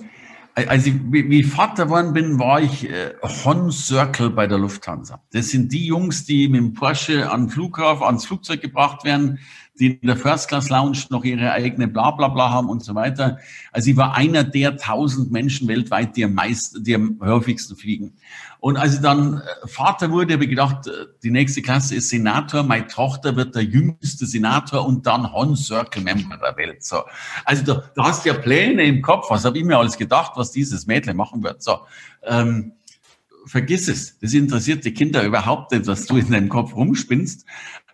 [0.65, 5.22] als ich wie Vater geworden bin, war ich äh, Hon Circle bei der Lufthansa.
[5.32, 9.38] Das sind die Jungs, die mit dem Porsche an Flughafen, ans Flugzeug gebracht werden,
[9.80, 12.96] die in der First Class Lounge noch ihre eigene Blablabla Bla, Bla haben und so
[12.96, 13.38] weiter.
[13.72, 18.13] Also ich war einer der tausend Menschen weltweit, die am meisten, die am häufigsten fliegen.
[18.60, 20.92] Und als ich dann äh, Vater wurde, habe ich gedacht, äh,
[21.24, 26.02] die nächste Klasse ist Senator, meine Tochter wird der jüngste Senator und dann Hon Circle
[26.02, 26.84] Member der Welt.
[26.84, 27.04] So.
[27.46, 30.34] Also da, da hast du ja Pläne im Kopf, was habe ich mir alles gedacht,
[30.36, 31.62] was dieses Mädchen machen wird.
[31.62, 31.80] So.
[32.24, 32.74] Ähm,
[33.46, 34.20] vergiss es.
[34.20, 37.46] Das interessiert die Kinder überhaupt nicht, was du in deinem Kopf rumspinnst.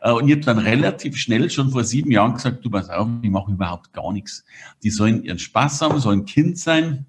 [0.04, 3.08] Äh, und ich habe dann relativ schnell schon vor sieben Jahren gesagt, du pass auf,
[3.24, 4.46] ich mache überhaupt gar nichts.
[4.84, 7.08] Die sollen ihren Spaß haben, sollen Kind sein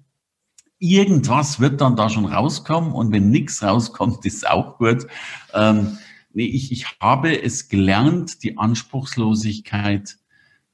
[0.79, 5.07] irgendwas wird dann da schon rauskommen und wenn nichts rauskommt, ist auch gut.
[5.53, 5.97] Ähm,
[6.33, 10.17] nee, ich, ich habe es gelernt, die Anspruchslosigkeit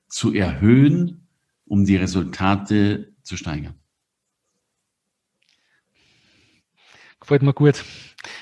[0.08, 1.28] zu erhöhen,
[1.66, 3.76] um die Resultate zu steigern.
[7.20, 7.86] Gefällt mir gut.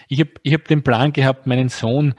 [0.08, 2.16] Ich habe ich hab den Plan gehabt, meinen Sohn,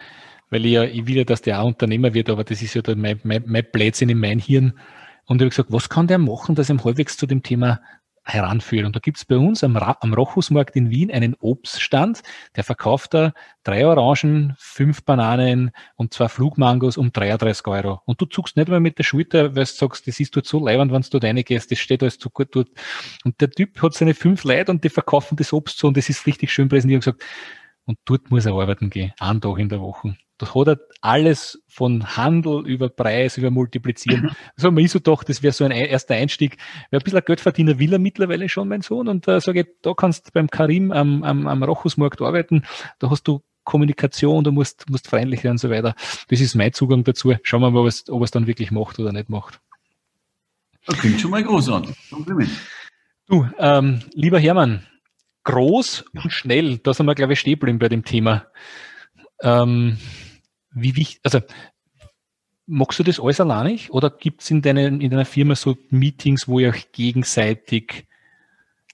[0.50, 2.82] weil ich ja ich will ja, dass der auch Unternehmer wird, aber das ist ja
[2.96, 4.78] mein, mein, mein Blödsinn in mein Hirn.
[5.26, 7.80] Und ich habe gesagt, was kann der machen, dass er halbwegs zu dem Thema
[8.24, 8.86] heranführen.
[8.86, 12.22] Und da gibt's bei uns am, am Rochusmarkt in Wien einen Obststand,
[12.56, 13.32] der verkauft da
[13.62, 18.00] drei Orangen, fünf Bananen und zwei Flugmangos um 33 Euro.
[18.04, 20.64] Und du zuckst nicht mehr mit der Schulter, weil du sagst, das ist dort so
[20.64, 22.68] leibend, wenn du dort reingehst, das steht alles zu gut dort.
[23.24, 26.08] Und der Typ hat seine fünf Leute und die verkaufen das Obst so und das
[26.08, 27.24] ist richtig schön präsentiert und gesagt,
[27.86, 30.16] und dort muss er arbeiten gehen, einen Tag in der Woche.
[30.40, 34.34] Das hat er alles von Handel über Preis, über Multiplizieren.
[34.56, 36.56] Also man ist so doch, das wäre so ein erster Einstieg.
[36.90, 39.08] Wer ein bisschen Geldverdiener will er mittlerweile schon, mein Sohn.
[39.08, 42.64] Und da äh, sage ich, da kannst du beim Karim am, am, am Rochusmarkt arbeiten.
[42.98, 45.94] Da hast du Kommunikation, du musst, musst freundlich werden und so weiter.
[46.28, 47.34] Das ist mein Zugang dazu.
[47.42, 49.60] Schauen wir mal, ob es, ob es dann wirklich macht oder nicht macht.
[50.86, 51.94] Das klingt schon mal großartig.
[52.10, 52.50] Kompliment.
[53.26, 54.86] Du, ähm, lieber Hermann,
[55.44, 58.46] groß und schnell, da sind wir, glaube ich, stehen bei dem Thema.
[59.42, 59.98] Ähm,
[60.72, 61.40] wie wichtig, also
[62.66, 66.60] machst du das alles alleinig oder gibt es in, in deiner Firma so Meetings, wo
[66.60, 68.06] ihr euch gegenseitig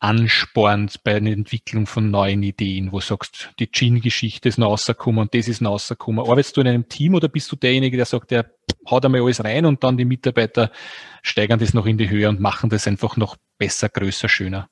[0.00, 5.22] anspornt bei der Entwicklung von neuen Ideen, wo du sagst, die Gin-Geschichte ist noch rausgekommen
[5.22, 6.24] und das ist noch rausgekommen.
[6.24, 8.50] Arbeitest du in einem Team oder bist du derjenige, der sagt, der
[8.90, 10.70] haut einmal alles rein und dann die Mitarbeiter
[11.22, 14.68] steigern das noch in die Höhe und machen das einfach noch besser, größer, schöner?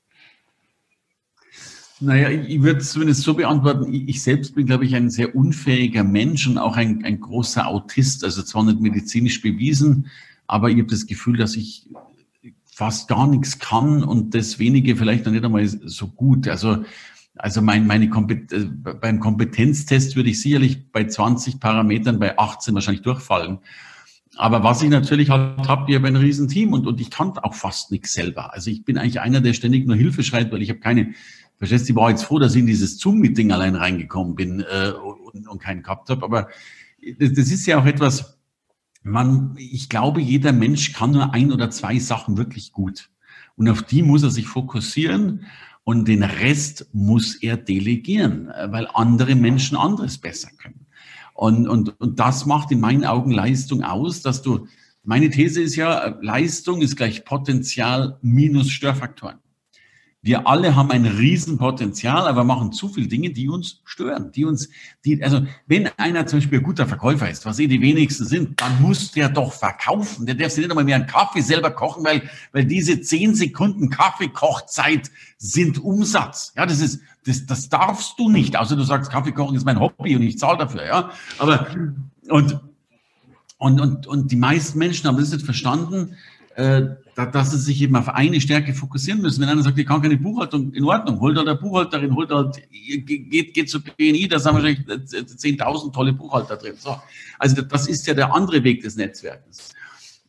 [2.05, 3.93] Naja, ich würde es zumindest so beantworten.
[3.93, 8.25] Ich selbst bin, glaube ich, ein sehr unfähiger Mensch und auch ein, ein großer Autist.
[8.25, 10.07] Also zwar nicht medizinisch bewiesen,
[10.47, 11.88] aber ich habe das Gefühl, dass ich
[12.67, 16.49] fast gar nichts kann und das wenige vielleicht noch nicht einmal so gut.
[16.49, 16.85] Also,
[17.37, 22.75] also mein, meine Kompet äh, beim Kompetenztest würde ich sicherlich bei 20 Parametern bei 18
[22.75, 23.61] wahrscheinlich durchfallen.
[24.37, 27.55] Aber was ich natürlich halt habe, ich habe ein Riesenteam und, und ich kann auch
[27.55, 28.53] fast nichts selber.
[28.53, 31.14] Also ich bin eigentlich einer, der ständig nur Hilfe schreit, weil ich habe keine
[31.66, 34.92] Verstehst du, ich war jetzt froh, dass ich in dieses Zoom-Meeting allein reingekommen bin äh,
[35.33, 36.24] und, und keinen gehabt habe.
[36.24, 36.48] Aber
[37.18, 38.38] das, das ist ja auch etwas,
[39.03, 43.11] man, ich glaube, jeder Mensch kann nur ein oder zwei Sachen wirklich gut.
[43.57, 45.46] Und auf die muss er sich fokussieren
[45.85, 50.87] und den Rest muss er delegieren, weil andere Menschen anderes besser können.
[51.35, 54.66] Und, und, und das macht in meinen Augen Leistung aus, dass du,
[55.03, 59.38] meine These ist ja, Leistung ist gleich Potenzial minus Störfaktoren.
[60.25, 64.71] Wir alle haben ein Riesenpotenzial, aber machen zu viele Dinge, die uns stören, die uns,
[65.05, 68.59] die, also wenn einer zum Beispiel ein guter Verkäufer ist, was eh die wenigsten sind,
[68.59, 70.25] dann muss der doch verkaufen.
[70.25, 73.91] Der darf sich nicht einmal mehr einen Kaffee selber kochen, weil, weil diese zehn Sekunden
[73.91, 76.55] Kaffeekochzeit sind Umsatz.
[76.57, 79.79] Ja, das ist, das, das darfst du nicht, außer du sagst, Kaffee kochen ist mein
[79.79, 81.11] Hobby und ich zahle dafür, ja.
[81.39, 81.67] Aber,
[82.31, 82.61] und,
[83.59, 86.17] und, und, und die meisten Menschen haben das nicht verstanden,
[86.57, 89.40] dass sie sich eben auf eine Stärke fokussieren müssen.
[89.43, 92.61] Wenn einer sagt, ich kann keine Buchhaltung, in Ordnung, holt halt eine Buchhalterin, holt halt,
[92.71, 96.75] geht, geht zu BNI, da sind wahrscheinlich 10.000 tolle Buchhalter drin.
[96.77, 96.97] So.
[97.38, 99.71] Also das ist ja der andere Weg des Netzwerkes.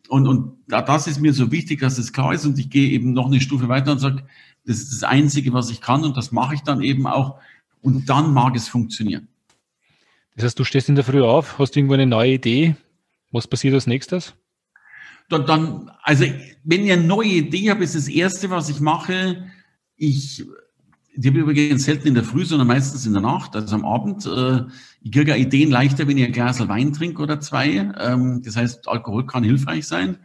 [0.08, 3.14] Und, und das ist mir so wichtig, dass es klar ist und ich gehe eben
[3.14, 4.24] noch eine Stufe weiter und sage,
[4.66, 7.40] das ist das Einzige, was ich kann und das mache ich dann eben auch
[7.82, 9.28] und dann mag es funktionieren.
[10.36, 12.76] Das heißt, du stehst in der Früh auf, hast irgendwo eine neue Idee,
[13.32, 14.34] was passiert als nächstes?
[15.30, 16.26] Dann, dann, also
[16.64, 19.48] wenn ich eine neue Idee habe, ist das Erste, was ich mache,
[19.98, 20.46] ich
[21.18, 23.86] die habe ich übrigens selten in der Früh, sondern meistens in der Nacht, also am
[23.86, 24.26] Abend.
[24.26, 24.64] Äh,
[25.02, 27.90] ich kriege Ideen leichter, wenn ich ein Glas Wein trinke oder zwei.
[28.00, 30.18] Ähm, das heißt, Alkohol kann hilfreich sein.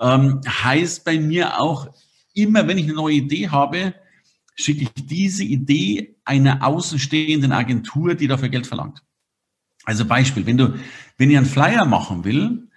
[0.00, 1.88] Ähm, heißt bei mir auch,
[2.34, 3.94] immer wenn ich eine neue Idee habe,
[4.54, 9.02] schicke ich diese Idee einer außenstehenden Agentur, die dafür Geld verlangt.
[9.84, 10.74] Also Beispiel, wenn du,
[11.18, 12.68] wenn ich einen Flyer machen will,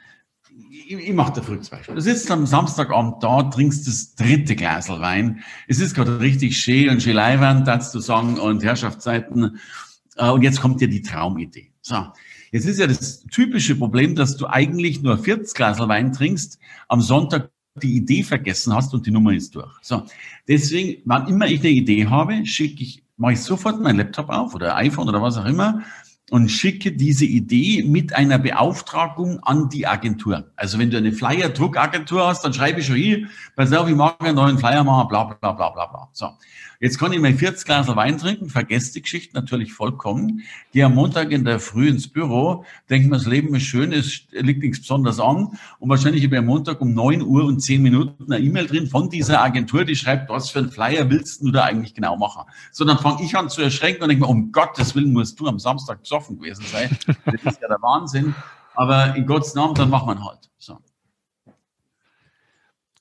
[0.87, 1.95] ich, ich mache da verrücktes Beispiel.
[1.95, 5.43] Du sitzt am Samstagabend da, trinkst das dritte Glas Wein.
[5.67, 9.59] Es ist gerade richtig schön und schön leiwand, dazu zu sagen, und Herrschaftszeiten.
[10.17, 11.71] Äh, und jetzt kommt dir die Traumidee.
[11.81, 12.05] So.
[12.51, 17.01] Jetzt ist ja das typische Problem, dass du eigentlich nur 40 Glas Wein trinkst, am
[17.01, 17.49] Sonntag
[17.81, 19.73] die Idee vergessen hast und die Nummer ist durch.
[19.81, 20.03] So.
[20.47, 24.55] Deswegen, wann immer ich eine Idee habe, schicke ich, mache ich sofort meinen Laptop auf
[24.55, 25.83] oder iPhone oder was auch immer
[26.31, 30.51] und schicke diese Idee mit einer Beauftragung an die Agentur.
[30.55, 34.15] Also wenn du eine Flyer-Druckagentur hast, dann schreibe ich schon hier, pass auf, ich mag
[34.21, 36.09] einen neuen Flyer machen, bla bla bla bla bla.
[36.13, 36.31] So.
[36.79, 40.95] Jetzt kann ich mein 40 Glas Wein trinken, vergesse die Geschichte natürlich vollkommen, gehe am
[40.95, 44.79] Montag in der Früh ins Büro, denke mir, das Leben ist schön, es liegt nichts
[44.79, 48.43] Besonderes an und wahrscheinlich habe ich am Montag um 9 Uhr und 10 Minuten eine
[48.43, 51.93] E-Mail drin von dieser Agentur, die schreibt, was für einen Flyer willst du da eigentlich
[51.93, 52.43] genau machen?
[52.71, 55.47] So, dann fange ich an zu erschrecken und denke mir, um Gottes Willen musst du
[55.47, 56.97] am Samstag besoffen gewesen sein.
[57.25, 58.35] Das ist ja der Wahnsinn.
[58.75, 60.49] Aber in Gottes Namen, dann machen wir halt.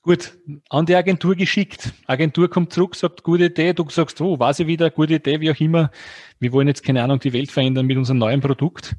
[0.05, 0.37] Gut,
[0.69, 1.91] an die Agentur geschickt.
[2.05, 3.73] Agentur kommt zurück, sagt, gute Idee.
[3.73, 5.89] Du sagst, oh, weiß ich wieder, gute Idee, wie auch immer.
[6.39, 8.95] Wir wollen jetzt, keine Ahnung, die Welt verändern mit unserem neuen Produkt.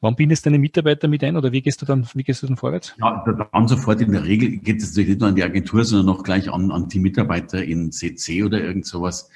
[0.00, 2.56] Wann bindest deine Mitarbeiter mit ein oder wie gehst du dann, wie gehst du dann
[2.56, 2.94] vorwärts?
[3.00, 6.06] Ja, dann sofort in der Regel geht es natürlich nicht nur an die Agentur, sondern
[6.06, 9.28] noch gleich an, an die Mitarbeiter in CC oder irgend sowas.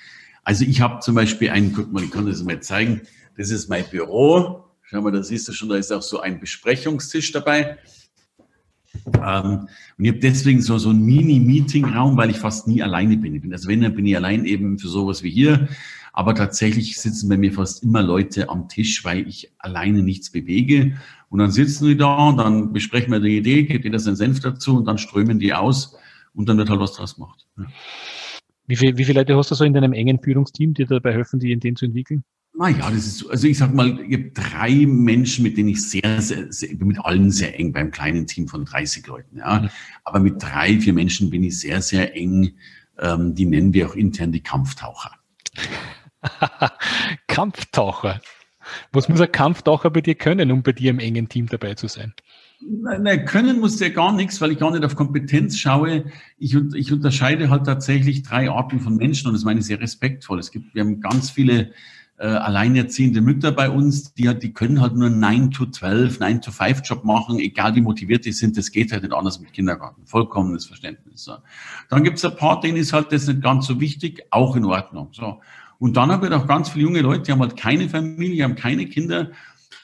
[0.44, 3.00] Also ich habe zum Beispiel einen, guck mal, ich kann das mal zeigen.
[3.36, 4.66] Das ist mein Büro.
[4.82, 7.78] Schau mal, da siehst du schon, da ist auch so ein Besprechungstisch dabei.
[9.06, 13.52] Ähm, und ich habe deswegen so, so einen Mini-Meeting-Raum, weil ich fast nie alleine bin.
[13.52, 15.68] Also wenn, dann bin ich allein eben für sowas wie hier.
[16.12, 20.98] Aber tatsächlich sitzen bei mir fast immer Leute am Tisch, weil ich alleine nichts bewege.
[21.30, 24.40] Und dann sitzen die da und dann besprechen wir die Idee, gibt jeder seinen Senf
[24.40, 25.96] dazu und dann strömen die aus
[26.34, 27.46] und dann wird halt was draus gemacht.
[27.56, 27.64] Ja.
[28.66, 31.40] Wie, viel, wie viele Leute hast du so in deinem engen Führungsteam, die dabei helfen,
[31.40, 32.24] die Ideen zu entwickeln?
[32.54, 36.20] Naja, das ist, also ich sag mal, ich habe drei Menschen, mit denen ich sehr,
[36.20, 39.68] sehr, sehr, mit allen sehr eng beim kleinen Team von 30 Leuten, ja.
[40.04, 42.52] Aber mit drei, vier Menschen bin ich sehr, sehr eng.
[42.98, 45.12] Ähm, die nennen wir auch intern die Kampftaucher.
[47.26, 48.20] Kampftaucher.
[48.92, 51.88] Was muss ein Kampftaucher bei dir können, um bei dir im engen Team dabei zu
[51.88, 52.12] sein?
[52.60, 56.04] Nein, können muss der gar nichts, weil ich gar nicht auf Kompetenz schaue.
[56.38, 60.38] Ich, ich unterscheide halt tatsächlich drei Arten von Menschen und das meine ich sehr respektvoll.
[60.38, 61.72] Es gibt, wir haben ganz viele
[62.22, 66.52] äh, alleinerziehende Mütter bei uns, die, die können halt nur 9 to 12, 9 to
[66.52, 70.06] 5 Job machen, egal wie motiviert die sind, das geht halt nicht anders mit Kindergarten.
[70.06, 71.24] Vollkommenes Verständnis.
[71.24, 71.38] So.
[71.88, 75.08] Dann gibt's ein paar, denen ist halt das nicht ganz so wichtig, auch in Ordnung.
[75.10, 75.40] So.
[75.80, 78.54] Und dann haben wir auch ganz viele junge Leute, die haben halt keine Familie, haben
[78.54, 79.32] keine Kinder,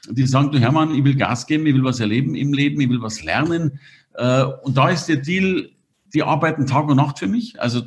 [0.09, 2.89] die sagen, du Hermann, ich will Gas geben, ich will was erleben im Leben, ich
[2.89, 3.81] will was lernen.
[4.15, 5.71] Äh, und da ist der Deal,
[6.15, 7.61] die arbeiten Tag und Nacht für mich.
[7.61, 7.83] Also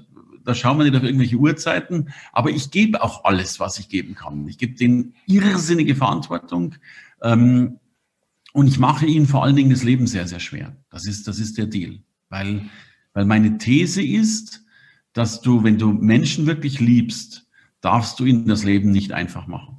[0.46, 4.16] da schauen wir nicht auf irgendwelche Uhrzeiten, aber ich gebe auch alles, was ich geben
[4.16, 4.48] kann.
[4.48, 6.76] Ich gebe denen irrsinnige Verantwortung
[7.22, 7.80] ähm,
[8.54, 10.76] und ich mache ihnen vor allen Dingen das Leben sehr, sehr schwer.
[10.90, 12.00] Das ist, das ist der Deal.
[12.30, 12.70] Weil,
[13.14, 14.66] weil meine These ist,
[15.14, 17.48] dass du, wenn du Menschen wirklich liebst,
[17.82, 19.78] darfst du ihnen das Leben nicht einfach machen.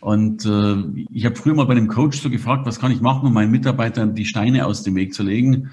[0.00, 3.26] Und äh, ich habe früher mal bei einem Coach so gefragt, was kann ich machen,
[3.26, 5.70] um meinen Mitarbeitern die Steine aus dem Weg zu legen?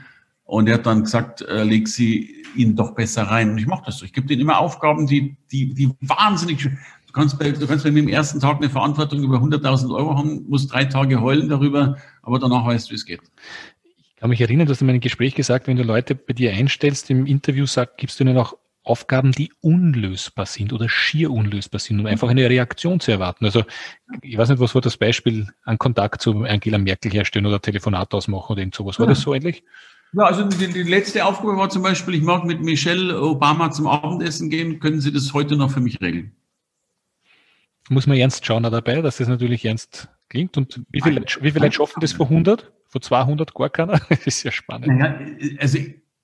[0.49, 3.51] Und er hat dann gesagt, äh, leg sie ihnen doch besser rein.
[3.51, 4.05] Und ich mache das so.
[4.05, 6.63] Ich gebe denen immer Aufgaben, die, die, die wahnsinnig.
[6.63, 10.17] Du kannst, bei, du kannst bei mir im ersten Tag eine Verantwortung über 100.000 Euro
[10.17, 13.21] haben, musst drei Tage heulen darüber, aber danach weißt du, wie es geht.
[13.83, 16.51] Ich kann mich erinnern, du hast in meinem Gespräch gesagt, wenn du Leute bei dir
[16.51, 21.79] einstellst, im Interview sag, gibst du ihnen auch Aufgaben, die unlösbar sind oder schier unlösbar
[21.79, 23.45] sind, um einfach eine Reaktion zu erwarten.
[23.45, 23.65] Also
[24.23, 28.11] ich weiß nicht, was war das Beispiel an Kontakt zu Angela Merkel herstellen oder Telefonat
[28.15, 28.97] ausmachen oder irgend sowas.
[28.97, 29.11] War ja.
[29.11, 29.63] das so ähnlich?
[30.13, 33.87] Ja, also die, die, letzte Aufgabe war zum Beispiel, ich mag mit Michelle Obama zum
[33.87, 34.79] Abendessen gehen.
[34.79, 36.31] Können Sie das heute noch für mich regeln?
[37.89, 40.57] Muss man ernst schauen dabei, dass das natürlich ernst klingt.
[40.57, 42.71] Und wie viele, wie viele Leute schaffen das vor 100?
[42.87, 43.99] Vor 200 gar keiner?
[44.09, 44.87] Das ist ja spannend.
[44.87, 45.19] Naja,
[45.59, 45.77] also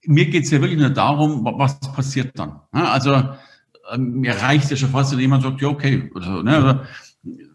[0.06, 2.60] mir geht es ja wirklich nur darum, was passiert dann.
[2.71, 3.13] Also
[3.91, 6.10] ähm, mir reicht ja schon fast, wenn jemand sagt, ja, okay.
[6.13, 6.88] Oder so, ne?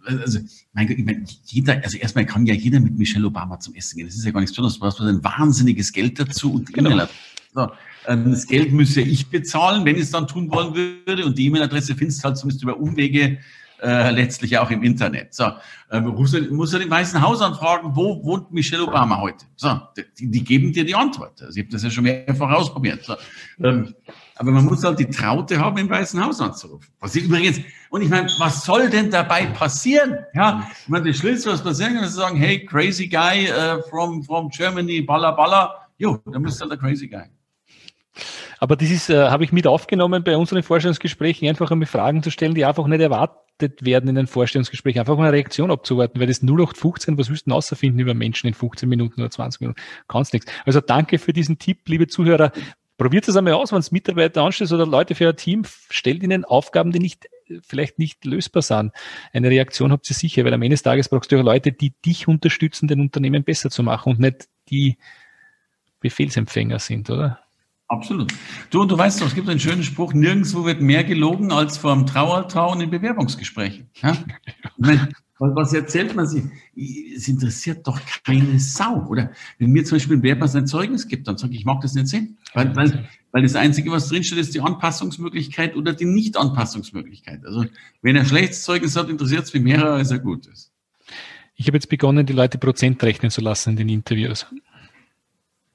[0.04, 0.40] Also,
[0.72, 3.96] mein Gott, ich meine, jeder, also erstmal kann ja jeder mit Michelle Obama zum Essen
[3.96, 4.06] gehen.
[4.06, 4.74] Das ist ja gar nichts Besonderes.
[4.74, 6.90] Du brauchst ein wahnsinniges Geld dazu und genau.
[6.90, 7.08] E-Mail.
[7.54, 7.68] So,
[8.06, 11.24] ähm, das Geld müsse ich bezahlen, wenn ich es dann tun wollen würde.
[11.24, 13.38] Und die E-Mail-Adresse findest du halt zumindest über Umwege
[13.82, 15.34] äh, letztlich auch im Internet.
[15.34, 15.52] So,
[15.90, 19.46] äh, musst, du, den Weißen Haus anfragen, wo wohnt Michelle Obama heute?
[19.56, 19.80] So,
[20.18, 21.40] die, die geben dir die Antwort.
[21.42, 23.04] Also ich habe das ja schon mehrfach ausprobiert.
[23.04, 23.14] So,
[23.62, 23.94] ähm,
[24.36, 26.88] aber man muss halt die Traute haben, im Weißen Haus anzurufen.
[27.00, 27.60] Was ich übrigens,
[27.90, 30.18] und ich meine, was soll denn dabei passieren?
[30.34, 33.82] Ja, ich meine, das Schlimmste, was passieren kann, ist zu sagen, hey, crazy guy uh,
[33.90, 35.74] from, from Germany, balla balla.
[35.98, 37.24] Jo, dann bist du halt der crazy guy.
[38.58, 42.30] Aber das ist, äh, habe ich mit aufgenommen bei unseren Vorstellungsgesprächen, einfach einmal Fragen zu
[42.30, 43.49] stellen, die einfach nicht erwartet
[43.80, 47.50] werden in den Vorstellungsgesprächen, einfach mal eine Reaktion abzuwarten, weil das 0815, was willst du
[47.50, 49.80] denn außerfinden über Menschen in 15 Minuten oder 20 Minuten?
[50.08, 50.50] Kannst nichts.
[50.64, 52.52] Also danke für diesen Tipp, liebe Zuhörer.
[52.98, 56.44] Probiert es einmal aus, wenn es Mitarbeiter anstellt oder Leute für ein Team, stellt ihnen
[56.44, 57.28] Aufgaben, die nicht
[57.62, 58.92] vielleicht nicht lösbar sind.
[59.32, 61.92] Eine Reaktion habt ihr sicher, weil am Ende des Tages brauchst du ja Leute, die
[62.04, 64.98] dich unterstützen, den Unternehmen besser zu machen und nicht die
[66.00, 67.40] Befehlsempfänger sind, oder?
[67.90, 68.32] Absolut.
[68.70, 71.76] Du, und du weißt doch, es gibt einen schönen Spruch, nirgendwo wird mehr gelogen als
[71.76, 73.90] vor dem Traualtar und in Bewerbungsgesprächen.
[74.00, 74.16] Ja?
[75.40, 76.44] Was erzählt man sich?
[77.16, 79.32] Es interessiert doch keine Sau, oder?
[79.58, 81.94] Wenn mir zum Beispiel ein Werber sein Zeugnis gibt, dann sage ich, ich mag das
[81.94, 82.38] nicht sehen.
[82.54, 87.44] Weil, weil, weil das Einzige, was drinsteht, ist die Anpassungsmöglichkeit oder die Nicht-Anpassungsmöglichkeit.
[87.44, 87.64] Also
[88.02, 90.70] wenn er schlechtes Zeugnis hat, interessiert es mich mehr, als er gut ist.
[91.56, 94.46] Ich habe jetzt begonnen, die Leute Prozent rechnen zu lassen in den Interviews.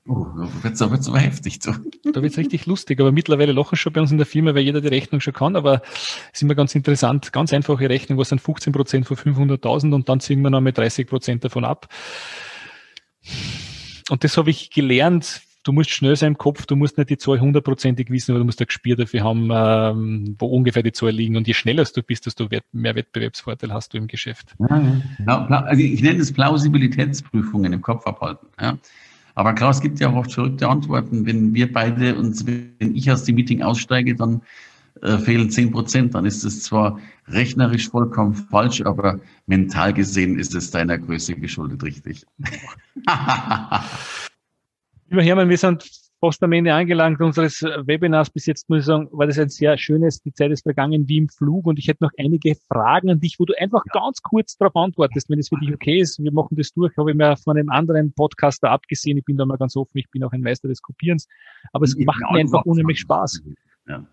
[0.07, 1.59] Oh, da wird es aber heftig.
[1.61, 1.71] So.
[1.71, 4.61] Da wird es richtig lustig, aber mittlerweile lachen schon bei uns in der Firma, weil
[4.61, 5.81] jeder die Rechnung schon kann, aber
[6.31, 10.07] es ist immer ganz interessant, ganz einfache Rechnung, was sind 15 Prozent von 500.000 und
[10.07, 11.87] dann ziehen wir noch mit 30 Prozent davon ab.
[14.11, 17.17] Und das habe ich gelernt, du musst schnell sein im Kopf, du musst nicht die
[17.17, 21.09] Zahl hundertprozentig wissen, aber du musst ein Gespür dafür haben, ähm, wo ungefähr die Zahl
[21.09, 21.35] liegen.
[21.35, 24.55] Und je schneller du bist, desto mehr Wettbewerbsvorteil hast du im Geschäft.
[24.59, 25.45] Ja.
[25.47, 28.47] Also ich nenne es Plausibilitätsprüfungen im Kopf abhalten.
[28.61, 28.77] Ja.
[29.35, 31.25] Aber klar, es gibt ja auch oft verrückte Antworten.
[31.25, 34.41] Wenn wir beide uns, wenn ich aus dem Meeting aussteige, dann
[35.01, 36.15] äh, fehlen zehn Prozent.
[36.15, 41.83] Dann ist es zwar rechnerisch vollkommen falsch, aber mental gesehen ist es deiner Größe geschuldet,
[41.83, 42.25] richtig.
[45.09, 48.31] Lieber Hermann, wir sind fast am Ende angelangt unseres Webinars.
[48.31, 51.17] Bis jetzt muss ich sagen, war das ein sehr schönes, die Zeit ist vergangen wie
[51.17, 54.57] im Flug und ich hätte noch einige Fragen an dich, wo du einfach ganz kurz
[54.57, 56.17] darauf antwortest, wenn es für dich okay ist.
[56.23, 59.17] Wir machen das durch, habe ich mir von einem anderen Podcaster abgesehen.
[59.17, 61.27] Ich bin da mal ganz offen, ich bin auch ein Meister des Kopierens.
[61.73, 63.43] Aber es ich macht mir einfach unheimlich Spaß.
[63.87, 64.03] Ja,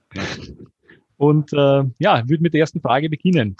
[1.17, 3.57] und äh, ja, würde mit der ersten Frage beginnen.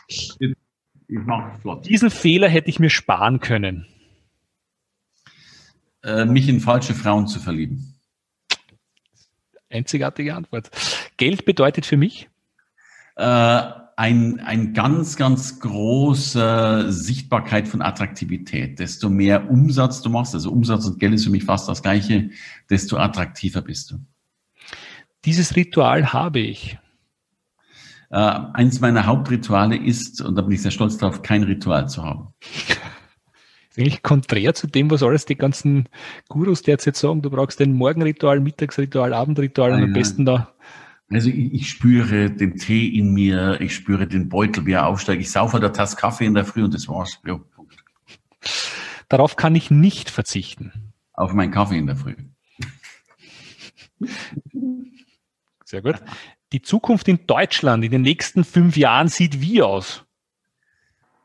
[1.09, 3.87] Diesen Fehler hätte ich mir sparen können.
[6.05, 7.92] Äh, mich in falsche Frauen zu verlieben.
[9.73, 10.71] Einzigartige Antwort.
[11.17, 12.29] Geld bedeutet für mich?
[13.17, 13.63] Äh,
[13.97, 18.79] ein, ein ganz, ganz große Sichtbarkeit von Attraktivität.
[18.79, 22.31] Desto mehr Umsatz du machst, also Umsatz und Geld ist für mich fast das gleiche,
[22.71, 23.99] desto attraktiver bist du.
[25.25, 26.79] Dieses Ritual habe ich.
[28.11, 32.03] Äh, eins meiner Hauptrituale ist, und da bin ich sehr stolz darauf, kein Ritual zu
[32.03, 32.35] haben
[33.73, 35.89] ist eigentlich konträr zu dem, was alles die ganzen
[36.29, 37.23] Gurus derzeit sagen.
[37.23, 40.55] Du brauchst ein Morgenritual, Mittagsritual, Abendritual und am besten da.
[41.11, 45.21] Also ich, ich, spüre den Tee in mir, ich spüre den Beutel, wie er aufsteigt.
[45.21, 47.19] Ich saufe eine Tasse Kaffee in der Früh und das war's.
[47.27, 47.41] Ja,
[49.09, 50.93] Darauf kann ich nicht verzichten.
[51.13, 52.15] Auf meinen Kaffee in der Früh.
[55.65, 55.97] Sehr gut.
[56.53, 60.05] Die Zukunft in Deutschland in den nächsten fünf Jahren sieht wie aus?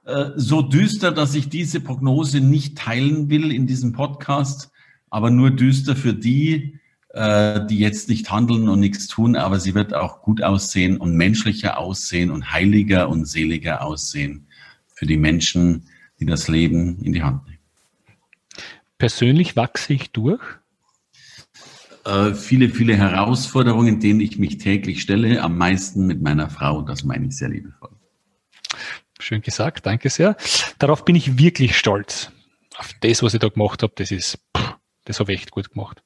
[0.07, 4.71] Äh, so düster, dass ich diese Prognose nicht teilen will in diesem Podcast,
[5.09, 6.79] aber nur düster für die,
[7.09, 11.17] äh, die jetzt nicht handeln und nichts tun, aber sie wird auch gut aussehen und
[11.17, 14.47] menschlicher aussehen und heiliger und seliger aussehen
[14.93, 15.83] für die Menschen,
[16.21, 17.57] die das Leben in die Hand nehmen.
[18.97, 20.41] Persönlich wachse ich durch?
[22.05, 27.03] Äh, viele, viele Herausforderungen, denen ich mich täglich stelle, am meisten mit meiner Frau, das
[27.03, 27.96] meine ich sehr liebevoll.
[29.27, 30.37] Schön gesagt, danke sehr.
[30.79, 32.31] Darauf bin ich wirklich stolz.
[32.77, 34.39] Auf das, was ich da gemacht habe, das ist,
[35.03, 36.01] das habe ich echt gut gemacht.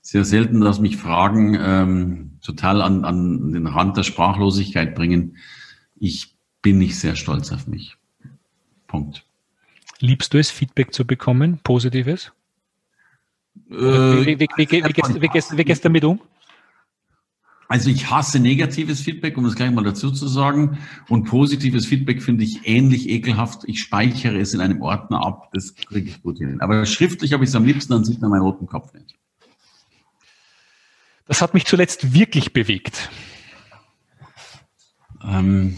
[0.00, 5.38] Sehr selten, dass mich Fragen ähm, total an, an den Rand der Sprachlosigkeit bringen.
[5.96, 7.96] Ich bin nicht sehr stolz auf mich.
[8.86, 9.24] Punkt.
[9.98, 12.30] Liebst du es, Feedback zu bekommen, positives?
[13.68, 16.20] Äh, wie, wie, wie, wie gehst du damit um?
[17.70, 20.78] Also ich hasse negatives Feedback, um das gleich mal dazu zu sagen.
[21.08, 23.60] Und positives Feedback finde ich ähnlich ekelhaft.
[23.66, 25.50] Ich speichere es in einem Ordner ab.
[25.52, 26.60] Das kriege ich gut hin.
[26.60, 29.14] Aber schriftlich habe ich es am liebsten, dann sieht man meinen roten Kopf nicht.
[31.28, 33.08] Das hat mich zuletzt wirklich bewegt.
[35.22, 35.76] Ähm,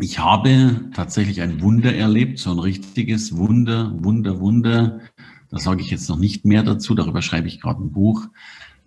[0.00, 5.00] ich habe tatsächlich ein Wunder erlebt, so ein richtiges Wunder, Wunder, Wunder.
[5.50, 8.28] Da sage ich jetzt noch nicht mehr dazu, darüber schreibe ich gerade ein Buch.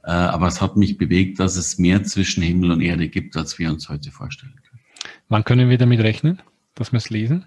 [0.04, 3.60] Äh, aber es hat mich bewegt, dass es mehr zwischen Himmel und Erde gibt, als
[3.60, 4.82] wir uns heute vorstellen können.
[5.30, 6.42] Wann können wir damit rechnen,
[6.76, 7.46] dass wir es lesen?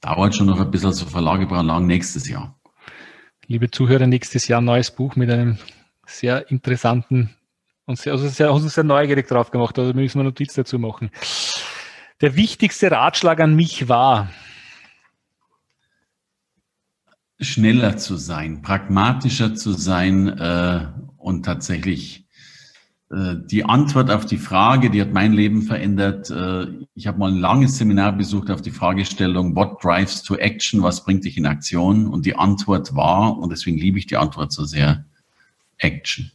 [0.00, 2.58] Dauert schon noch ein bisschen, so Verlage brauchen lang nächstes Jahr.
[3.46, 5.58] Liebe Zuhörer, nächstes Jahr ein neues Buch mit einem
[6.06, 7.30] sehr interessanten
[7.86, 9.78] und sehr, also sehr, also sehr neugierig drauf gemacht.
[9.78, 11.10] Also müssen wir Notiz dazu machen.
[12.20, 14.28] Der wichtigste Ratschlag an mich war,
[17.40, 20.86] schneller zu sein, pragmatischer zu sein äh,
[21.16, 22.26] und tatsächlich
[23.10, 26.30] äh, die Antwort auf die Frage, die hat mein Leben verändert.
[26.30, 30.82] Äh, ich habe mal ein langes Seminar besucht auf die Fragestellung, what drives to action,
[30.82, 32.08] was bringt dich in Aktion?
[32.08, 35.04] Und die Antwort war, und deswegen liebe ich die Antwort so sehr,
[35.78, 36.32] Action.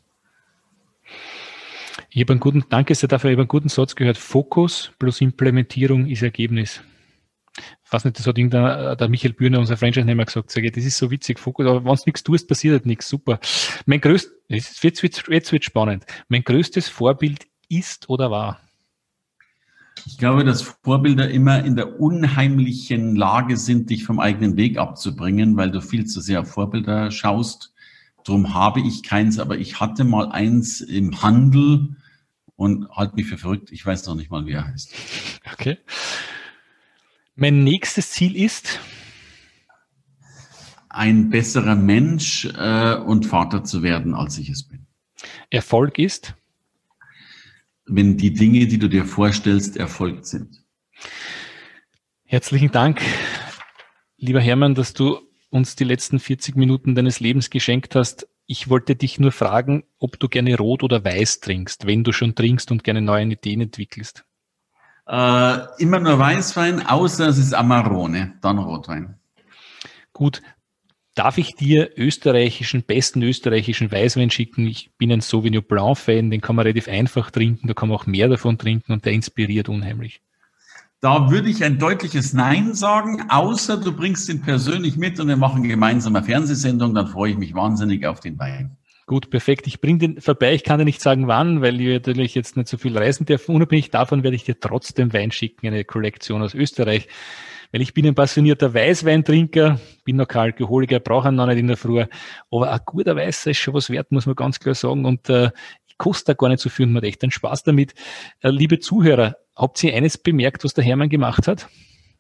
[2.09, 4.17] Ich habe einen guten, danke sehr dafür, ich habe einen guten Satz gehört.
[4.17, 6.81] Fokus plus Implementierung ist Ergebnis.
[7.57, 10.49] Ich weiß nicht, das hat irgendein, der Michael Bühner, unser Franchise-Nehmer, gesagt.
[10.51, 13.07] Sag ich, das ist so witzig, Fokus, aber wenn du nichts tust, passiert halt nichts.
[13.07, 13.39] Super.
[13.85, 14.33] Mein größtes,
[14.81, 16.05] jetzt wird, jetzt wird spannend.
[16.29, 18.59] Mein größtes Vorbild ist oder war?
[20.05, 25.55] Ich glaube, dass Vorbilder immer in der unheimlichen Lage sind, dich vom eigenen Weg abzubringen,
[25.55, 27.73] weil du viel zu sehr auf Vorbilder schaust.
[28.23, 31.97] Drum habe ich keins, aber ich hatte mal eins im Handel
[32.55, 33.71] und halt mich für verrückt.
[33.71, 34.93] Ich weiß noch nicht mal, wie er heißt.
[35.53, 35.77] Okay.
[37.35, 38.79] Mein nächstes Ziel ist?
[40.87, 44.85] Ein besserer Mensch äh, und Vater zu werden, als ich es bin.
[45.49, 46.35] Erfolg ist?
[47.85, 50.63] Wenn die Dinge, die du dir vorstellst, erfolgt sind.
[52.23, 53.01] Herzlichen Dank,
[54.17, 55.19] lieber Hermann, dass du
[55.49, 58.27] uns die letzten 40 Minuten deines Lebens geschenkt hast.
[58.45, 62.35] Ich wollte dich nur fragen, ob du gerne rot oder weiß trinkst, wenn du schon
[62.35, 64.23] trinkst und gerne neue Ideen entwickelst.
[65.07, 69.15] Äh, immer nur Weißwein, außer es ist Amarone, dann Rotwein.
[70.13, 70.41] Gut.
[71.15, 74.65] Darf ich dir österreichischen, besten österreichischen Weißwein schicken?
[74.65, 77.99] Ich bin ein Sauvignon Blanc Fan, den kann man relativ einfach trinken, da kann man
[77.99, 80.21] auch mehr davon trinken und der inspiriert unheimlich.
[81.01, 85.35] Da würde ich ein deutliches Nein sagen, außer du bringst ihn persönlich mit und wir
[85.35, 88.77] machen gemeinsam eine Fernsehsendung, dann freue ich mich wahnsinnig auf den Wein.
[89.05, 89.67] Gut, perfekt.
[89.67, 90.53] Ich bringe den vorbei.
[90.53, 93.49] Ich kann dir nicht sagen, wann, weil ich natürlich jetzt nicht so viel reisen darf.
[93.49, 97.09] Unabhängig davon werde ich dir trotzdem Wein schicken, eine Kollektion aus Österreich.
[97.73, 101.67] Weil ich bin ein passionierter Weißweintrinker, bin noch kein Alkoholiker, brauche ihn noch nicht in
[101.67, 102.05] der Früh.
[102.49, 105.05] Aber ein guter Weißer ist schon was wert, muss man ganz klar sagen.
[105.05, 105.49] Und äh,
[105.87, 107.93] ich koste gar nicht so viel und man hat echt einen Spaß damit.
[108.41, 111.67] Äh, liebe Zuhörer, habt ihr eines bemerkt, was der Hermann gemacht hat?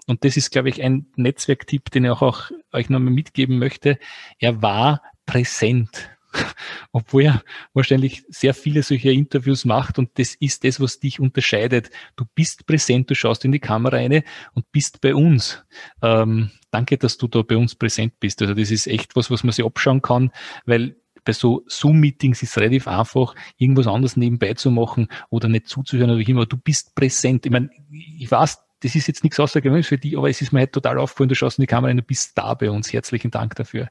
[0.05, 3.99] Und das ist, glaube ich, ein Netzwerktipp, den ich auch, auch euch nochmal mitgeben möchte.
[4.39, 6.09] Er war präsent
[6.91, 11.89] obwohl er wahrscheinlich sehr viele solche Interviews macht und das ist das, was dich unterscheidet.
[12.15, 14.23] Du bist präsent, du schaust in die Kamera rein
[14.53, 15.63] und bist bei uns.
[16.01, 18.41] Ähm, danke, dass du da bei uns präsent bist.
[18.41, 20.31] Also das ist echt was, was man sich abschauen kann,
[20.65, 25.67] weil bei so Zoom-Meetings ist es relativ einfach, irgendwas anderes nebenbei zu machen oder nicht
[25.67, 26.45] zuzuhören oder wie immer.
[26.45, 27.45] Du bist präsent.
[27.45, 30.59] Ich meine, ich weiß, das ist jetzt nichts Außergewöhnliches für dich, aber es ist mir
[30.59, 32.91] halt total aufgefallen, du schaust in die Kamera rein, du bist da bei uns.
[32.91, 33.87] Herzlichen Dank dafür.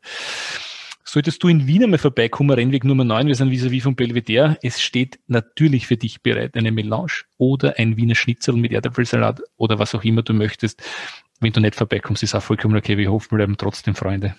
[1.13, 4.57] Solltest du in Wien einmal vorbeikommen, Rennweg Nummer 9, wir sind vis-à-vis -vis vom Belvedere,
[4.63, 9.79] es steht natürlich für dich bereit eine Melange oder ein Wiener Schnitzel mit Erdäpfelsalat oder
[9.79, 10.83] was auch immer du möchtest.
[11.39, 12.97] Wenn du nicht vorbeikommst, ist auch vollkommen okay.
[12.97, 14.35] Wir hoffen, wir bleiben trotzdem Freunde.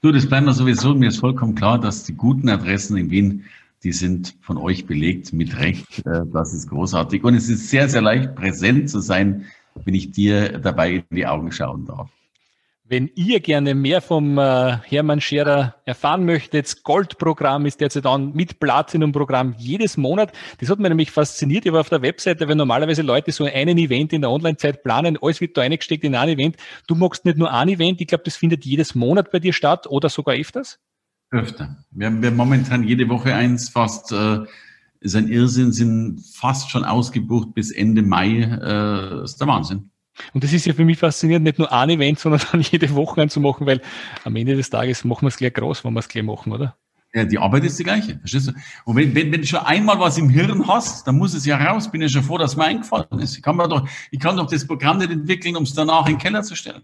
[0.00, 0.94] Du, das bleiben wir sowieso.
[0.94, 3.44] Mir ist vollkommen klar, dass die guten Adressen in Wien,
[3.82, 6.06] die sind von euch belegt, mit Recht.
[6.06, 7.24] Äh, das ist großartig.
[7.24, 9.46] Und es ist sehr, sehr leicht präsent zu sein,
[9.84, 12.10] wenn ich dir dabei in die Augen schauen darf.
[12.86, 18.60] Wenn ihr gerne mehr vom äh, Hermann Scherer erfahren möchtet, Goldprogramm ist derzeit an mit
[18.60, 20.32] Platinum-Programm jedes Monat.
[20.60, 21.64] Das hat mich nämlich fasziniert.
[21.64, 25.16] Ich war auf der Webseite, weil normalerweise Leute so einen Event in der Online-Zeit planen,
[25.22, 26.56] alles wird da eingesteckt in ein Event.
[26.86, 29.86] Du magst nicht nur ein Event, ich glaube, das findet jedes Monat bei dir statt
[29.86, 30.78] oder sogar öfters?
[31.30, 31.78] Öfter.
[31.90, 34.12] Wir haben wir momentan jede Woche eins fast.
[34.12, 34.40] Äh,
[35.00, 38.42] ist ein Irrsinn, sind fast schon ausgebucht bis Ende Mai.
[38.42, 39.90] Äh, ist der Wahnsinn.
[40.32, 43.22] Und das ist ja für mich faszinierend, nicht nur ein Event, sondern dann jede Woche
[43.22, 43.80] anzumachen, weil
[44.24, 46.76] am Ende des Tages machen wir es gleich groß, wenn wir es gleich machen, oder?
[47.14, 48.52] Ja, die Arbeit ist die gleiche, verstehst du?
[48.84, 51.56] Und wenn, wenn, wenn du schon einmal was im Hirn hast, dann muss es ja
[51.56, 51.88] raus.
[51.88, 53.36] Bin ja schon froh, dass mir eingefallen ist.
[53.36, 56.14] Ich kann, mir doch, ich kann doch das Programm nicht entwickeln, um es danach in
[56.14, 56.82] den Keller zu stellen.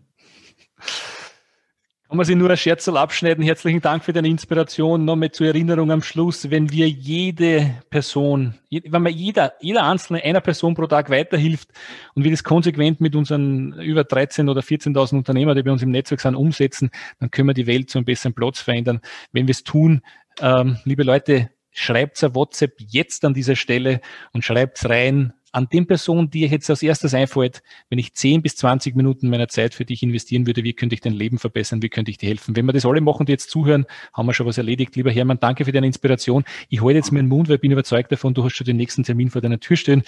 [2.11, 3.45] Kann man sich nur ein Scherzel abschneiden.
[3.45, 5.05] Herzlichen Dank für deine Inspiration.
[5.05, 10.41] Nochmal zur Erinnerung am Schluss, wenn wir jede Person, wenn man jeder, jeder Einzelne einer
[10.41, 11.69] Person pro Tag weiterhilft
[12.17, 15.93] und wir das konsequent mit unseren über 13 oder 14.000 Unternehmern, die bei uns im
[15.93, 16.91] Netzwerk sind, umsetzen,
[17.21, 19.01] dann können wir die Welt zu einem besseren Platz verändern.
[19.31, 20.03] Wenn wir es tun,
[20.41, 24.01] ähm, liebe Leute, schreibt ein WhatsApp jetzt an dieser Stelle
[24.33, 28.57] und schreibt rein, an den Person, die jetzt als erstes einfällt, wenn ich 10 bis
[28.57, 31.89] 20 Minuten meiner Zeit für dich investieren würde, wie könnte ich dein Leben verbessern, wie
[31.89, 32.57] könnte ich dir helfen?
[32.57, 34.97] Wenn wir das alle machen, die jetzt zuhören, haben wir schon was erledigt.
[34.97, 36.45] Lieber Hermann, danke für deine Inspiration.
[36.69, 39.03] Ich halte jetzt meinen Mund, weil ich bin überzeugt davon, du hast schon den nächsten
[39.03, 40.03] Termin vor deiner Tür stehen.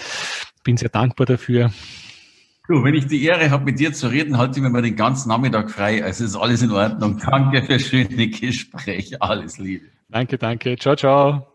[0.65, 1.73] Bin sehr dankbar dafür.
[2.69, 4.95] Du, wenn ich die Ehre habe, mit dir zu reden, halte ich mir mal den
[4.95, 6.05] ganzen Nachmittag frei.
[6.05, 7.19] Also ist alles in Ordnung.
[7.19, 9.21] Danke für schöne Gespräche.
[9.21, 9.87] Alles Liebe.
[10.09, 10.77] Danke, danke.
[10.77, 11.52] Ciao, ciao.